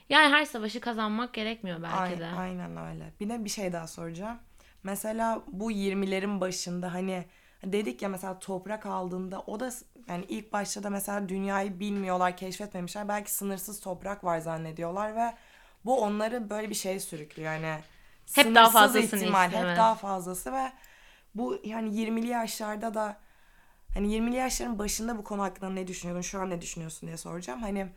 [0.10, 2.26] Yani her savaşı kazanmak gerekmiyor belki aynen, de.
[2.26, 3.14] Aynen öyle.
[3.20, 4.38] Bir de bir şey daha soracağım.
[4.84, 7.26] Mesela bu 20'lerin başında hani
[7.64, 9.70] dedik ya mesela toprak aldığında o da
[10.08, 13.08] yani ilk başta da mesela dünyayı bilmiyorlar, keşfetmemişler.
[13.08, 15.34] Belki sınırsız toprak var zannediyorlar ve
[15.86, 17.54] bu onları böyle bir şey sürüklüyor.
[17.54, 17.82] Yani
[18.36, 19.70] hep daha fazlasını ihtimal, istemez.
[19.70, 20.72] hep daha fazlası ve
[21.36, 23.18] bu yani 20'li yaşlarda da
[23.94, 26.22] hani 20'li yaşların başında bu konu hakkında ne düşünüyordun?
[26.22, 27.62] Şu an ne düşünüyorsun diye soracağım.
[27.62, 27.88] Hani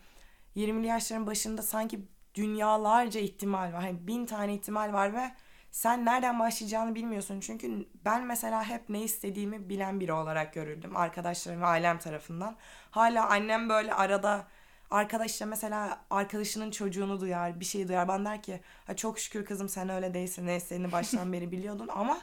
[0.56, 2.00] 20'li yaşların başında sanki
[2.34, 3.82] dünyalarca ihtimal var.
[3.82, 5.30] Hani bin tane ihtimal var ve
[5.70, 7.40] sen nereden başlayacağını bilmiyorsun.
[7.40, 10.96] Çünkü ben mesela hep ne istediğimi bilen biri olarak görüldüm.
[10.96, 12.56] Arkadaşlarım ve ailem tarafından.
[12.90, 14.46] Hala annem böyle arada
[14.90, 18.08] arkadaşla mesela arkadaşının çocuğunu duyar, bir şey duyar.
[18.08, 18.60] Ben der ki
[18.96, 20.46] çok şükür kızım sen öyle değilsin.
[20.46, 22.18] Ne istediğini baştan beri biliyordun ama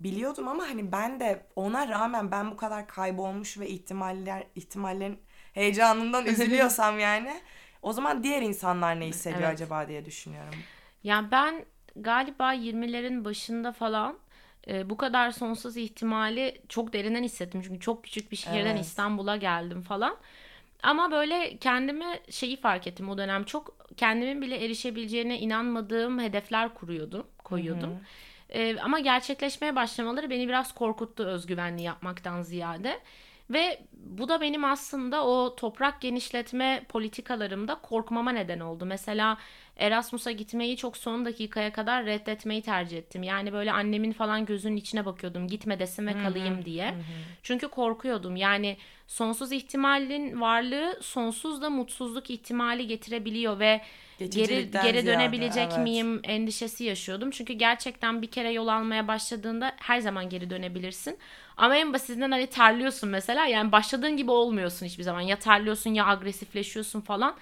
[0.00, 5.18] biliyordum ama hani ben de ona rağmen ben bu kadar kaybolmuş ve ihtimaller ihtimallerin
[5.52, 7.32] heyecanından üzülüyorsam yani
[7.82, 9.54] o zaman diğer insanlar ne hissediyor evet.
[9.54, 10.54] acaba diye düşünüyorum.
[11.04, 11.64] Yani ben
[11.96, 14.18] galiba 20'lerin başında falan
[14.68, 17.62] e, bu kadar sonsuz ihtimali çok derinden hissettim.
[17.66, 18.84] Çünkü çok küçük bir şehirden evet.
[18.84, 20.16] İstanbul'a geldim falan.
[20.82, 23.44] Ama böyle kendime şeyi fark ettim o dönem.
[23.44, 27.90] Çok kendimin bile erişebileceğine inanmadığım hedefler kuruyordum, koyuyordum.
[27.90, 28.00] Hı hı.
[28.50, 33.00] E, ama gerçekleşmeye başlamaları beni biraz korkuttu özgüvenli yapmaktan ziyade.
[33.50, 38.86] Ve bu da benim aslında o toprak genişletme politikalarımda korkmama neden oldu.
[38.86, 39.38] Mesela
[39.80, 43.22] Erasmus'a gitmeyi çok son dakikaya kadar reddetmeyi tercih ettim.
[43.22, 46.64] Yani böyle annemin falan gözünün içine bakıyordum gitme desin ve kalayım Hı-hı.
[46.64, 46.88] diye.
[46.88, 47.02] Hı-hı.
[47.42, 48.36] Çünkü korkuyordum.
[48.36, 48.76] Yani
[49.06, 53.80] sonsuz ihtimalin varlığı sonsuz da mutsuzluk ihtimali getirebiliyor ve
[54.18, 55.78] geri geri dönebilecek evet.
[55.78, 57.30] miyim endişesi yaşıyordum.
[57.30, 61.18] Çünkü gerçekten bir kere yol almaya başladığında her zaman geri dönebilirsin.
[61.56, 63.46] Ama en basitinden hani terliyorsun mesela.
[63.46, 65.20] Yani başladığın gibi olmuyorsun hiçbir zaman.
[65.20, 67.36] Ya terliyorsun ya agresifleşiyorsun falan.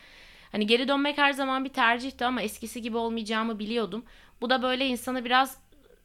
[0.53, 4.05] Hani geri dönmek her zaman bir tercihti ama eskisi gibi olmayacağımı biliyordum.
[4.41, 5.59] Bu da böyle insanı biraz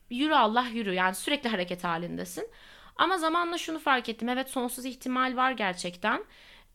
[0.09, 2.49] yürü Allah yürü yani sürekli hareket halindesin.
[2.95, 4.29] Ama zamanla şunu fark ettim.
[4.29, 6.25] Evet sonsuz ihtimal var gerçekten.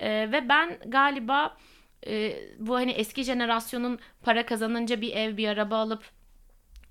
[0.00, 1.56] Ee, ve ben galiba
[2.06, 6.04] e, bu hani eski jenerasyonun para kazanınca bir ev bir araba alıp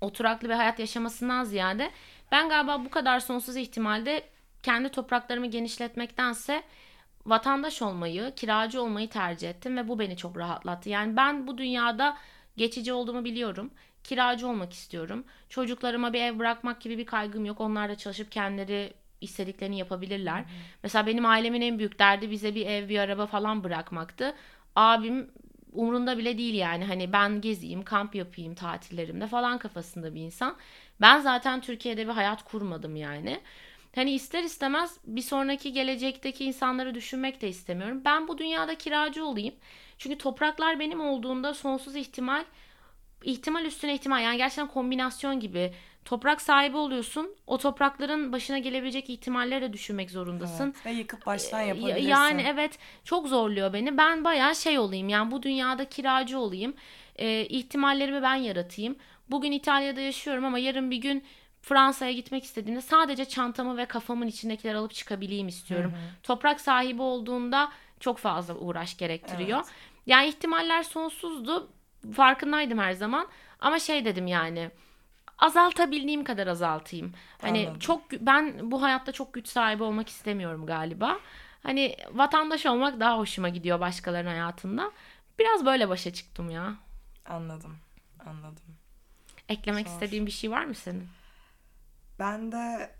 [0.00, 1.90] oturaklı bir hayat yaşamasından ziyade
[2.32, 4.22] ben galiba bu kadar sonsuz ihtimalde
[4.62, 6.62] kendi topraklarımı genişletmektense
[7.30, 10.88] vatandaş olmayı, kiracı olmayı tercih ettim ve bu beni çok rahatlattı.
[10.88, 12.16] Yani ben bu dünyada
[12.56, 13.70] geçici olduğumu biliyorum.
[14.04, 15.24] Kiracı olmak istiyorum.
[15.48, 17.60] Çocuklarıma bir ev bırakmak gibi bir kaygım yok.
[17.60, 20.40] Onlar da çalışıp kendileri istediklerini yapabilirler.
[20.40, 20.46] Hı.
[20.82, 24.34] Mesela benim ailemin en büyük derdi bize bir ev, bir araba falan bırakmaktı.
[24.76, 25.30] Abim
[25.72, 26.84] umrunda bile değil yani.
[26.84, 30.56] Hani ben gezeyim, kamp yapayım tatillerimde falan kafasında bir insan.
[31.00, 33.40] Ben zaten Türkiye'de bir hayat kurmadım yani.
[33.94, 38.02] Hani ister istemez bir sonraki gelecekteki insanları düşünmek de istemiyorum.
[38.04, 39.54] Ben bu dünyada kiracı olayım.
[39.98, 42.44] Çünkü topraklar benim olduğunda sonsuz ihtimal
[43.24, 45.72] ihtimal üstüne ihtimal yani gerçekten kombinasyon gibi
[46.04, 47.36] toprak sahibi oluyorsun.
[47.46, 50.74] O toprakların başına gelebilecek ihtimalleri de düşünmek zorundasın.
[50.76, 52.08] Evet, ve yıkıp baştan yapabilirsin.
[52.08, 53.98] Yani evet çok zorluyor beni.
[53.98, 56.74] Ben bayağı şey olayım yani bu dünyada kiracı olayım.
[57.16, 58.96] Ee, ihtimallerimi ben yaratayım.
[59.30, 61.24] Bugün İtalya'da yaşıyorum ama yarın bir gün
[61.68, 65.92] Fransa'ya gitmek istediğimde sadece çantamı ve kafamın içindekileri alıp çıkabileyim istiyorum.
[65.92, 66.22] Hı hı.
[66.22, 69.58] Toprak sahibi olduğunda çok fazla uğraş gerektiriyor.
[69.58, 69.68] Evet.
[70.06, 71.68] Yani ihtimaller sonsuzdu.
[72.14, 73.28] Farkındaydım her zaman.
[73.60, 74.70] Ama şey dedim yani
[75.38, 77.12] azaltabildiğim kadar azaltayım.
[77.40, 77.78] Hani Anladım.
[77.78, 81.18] çok ben bu hayatta çok güç sahibi olmak istemiyorum galiba.
[81.62, 84.92] Hani vatandaş olmak daha hoşuma gidiyor başkalarının hayatında.
[85.38, 86.74] Biraz böyle başa çıktım ya.
[87.26, 87.76] Anladım.
[88.26, 88.76] Anladım.
[89.48, 89.94] Eklemek Zor.
[89.94, 91.08] istediğin bir şey var mı senin?
[92.18, 92.90] Ben de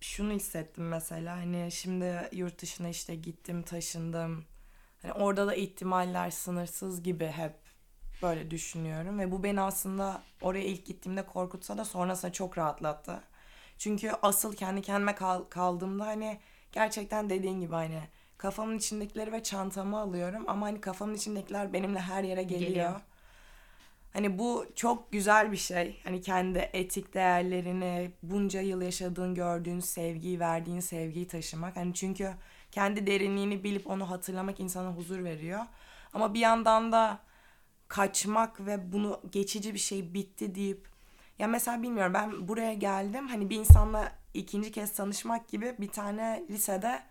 [0.00, 4.44] şunu hissettim mesela hani şimdi yurt dışına işte gittim taşındım.
[5.02, 7.54] Hani orada da ihtimaller sınırsız gibi hep
[8.22, 13.20] böyle düşünüyorum ve bu beni aslında oraya ilk gittiğimde korkutsa da sonrasında çok rahatlattı.
[13.78, 16.40] Çünkü asıl kendi kendime kal- kaldığımda hani
[16.72, 18.00] gerçekten dediğin gibi hani
[18.38, 22.68] kafamın içindekileri ve çantamı alıyorum ama hani kafamın içindekiler benimle her yere geliyor.
[22.68, 23.00] geliyor.
[24.12, 26.00] Hani bu çok güzel bir şey.
[26.04, 31.76] Hani kendi etik değerlerini, bunca yıl yaşadığın, gördüğün sevgiyi, verdiğin sevgiyi taşımak.
[31.76, 32.30] Hani çünkü
[32.72, 35.60] kendi derinliğini bilip onu hatırlamak insana huzur veriyor.
[36.12, 37.18] Ama bir yandan da
[37.88, 40.88] kaçmak ve bunu geçici bir şey bitti deyip
[41.38, 46.44] ya mesela bilmiyorum ben buraya geldim hani bir insanla ikinci kez tanışmak gibi bir tane
[46.50, 47.02] lisede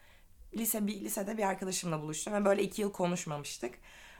[0.58, 3.76] lise bir lisede bir arkadaşımla buluştum ve böyle iki yıl konuşmamıştık.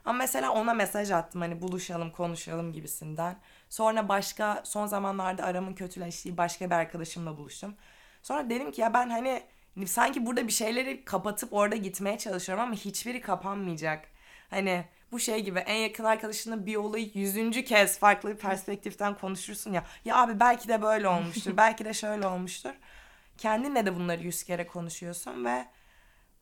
[0.10, 3.40] Ama mesela ona mesaj attım hani buluşalım konuşalım gibisinden.
[3.70, 7.76] Sonra başka son zamanlarda aramın kötüleştiği başka bir arkadaşımla buluştum.
[8.24, 9.44] Sonra dedim ki ya ben hani
[9.86, 14.06] sanki burada bir şeyleri kapatıp orada gitmeye çalışıyorum ama hiçbiri kapanmayacak.
[14.50, 19.74] Hani bu şey gibi en yakın arkadaşınla bir olayı yüzüncü kez farklı bir perspektiften konuşursun
[19.74, 19.84] ya.
[20.06, 21.58] Ya abi belki de böyle olmuştur.
[21.58, 22.74] belki de şöyle olmuştur.
[23.38, 25.66] Kendinle de bunları yüz kere konuşuyorsun ve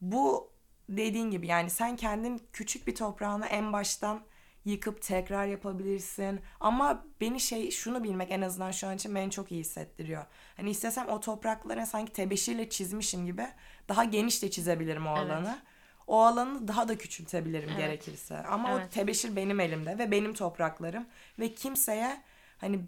[0.02, 0.57] bu
[0.90, 4.22] dediğin gibi yani sen kendin küçük bir toprağını en baştan
[4.66, 6.40] yıkıp tekrar yapabilirsin.
[6.60, 10.26] Ama beni şey şunu bilmek en azından şu an için beni çok iyi hissettiriyor.
[10.58, 13.48] Hani istesem o topraklara sanki tebeşirle çizmişim gibi
[13.90, 15.50] daha geniş de çizebilirim o alanı.
[15.50, 15.78] Evet.
[16.08, 17.80] O alanı daha da küçültebilirim evet.
[17.80, 18.38] gerekirse.
[18.38, 18.88] Ama evet.
[18.88, 21.06] o tebeşir benim elimde ve benim topraklarım
[21.40, 22.22] ve kimseye
[22.58, 22.80] hani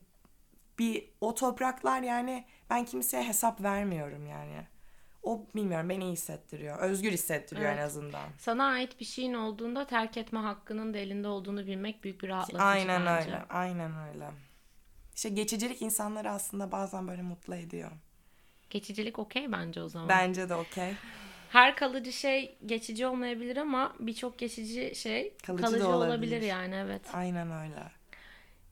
[0.80, 4.68] bir o topraklar yani ben kimseye hesap vermiyorum yani
[5.24, 6.80] o bilmiyorum beni iyi hissettiriyor.
[6.80, 7.80] Özgür hissettiriyor evet.
[7.80, 8.30] en azından.
[8.38, 12.64] Sana ait bir şeyin olduğunda terk etme hakkının da elinde olduğunu bilmek büyük bir rahatlatıcı
[12.64, 13.28] Aynen bence.
[13.28, 13.44] öyle.
[13.50, 14.30] Aynen öyle.
[15.16, 17.92] İşte geçicilik insanları aslında bazen böyle mutlu ediyor.
[18.70, 20.10] Geçicilik okey bence o zaman.
[20.10, 20.94] Bence de okey.
[21.50, 26.08] Her kalıcı şey geçici olmayabilir ama birçok geçici şey kalıcı, kalıcı olabilir.
[26.08, 27.02] olabilir yani evet.
[27.14, 27.99] Aynen öyle.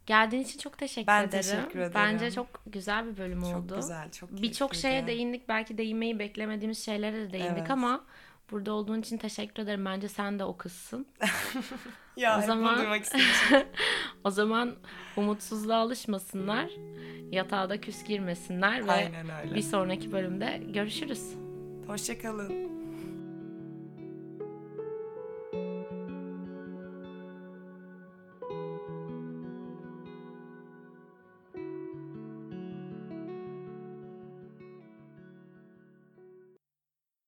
[0.08, 1.44] Geldiğin için çok teşekkür ben ederim.
[1.44, 1.92] teşekkür ederim.
[1.96, 3.70] Bence çok güzel bir bölüm çok oldu.
[3.70, 5.50] Çok güzel, çok Birçok şeye değindik.
[5.50, 7.72] Belki değinmeyi beklemediğimiz şeylere de değindik evet.
[7.72, 8.04] ama
[8.52, 9.86] burada olduğun için teşekkür ederim.
[9.86, 11.08] Bence sen de o kızsın.
[12.18, 12.86] ya o zaman
[14.24, 14.76] o zaman
[15.18, 16.70] umutsuzluğa alışmasınlar.
[17.32, 19.12] Yatağa da küs girmesinler ve
[19.56, 21.34] bir sonraki bölümde görüşürüz.
[21.88, 22.77] Hoşçakalın.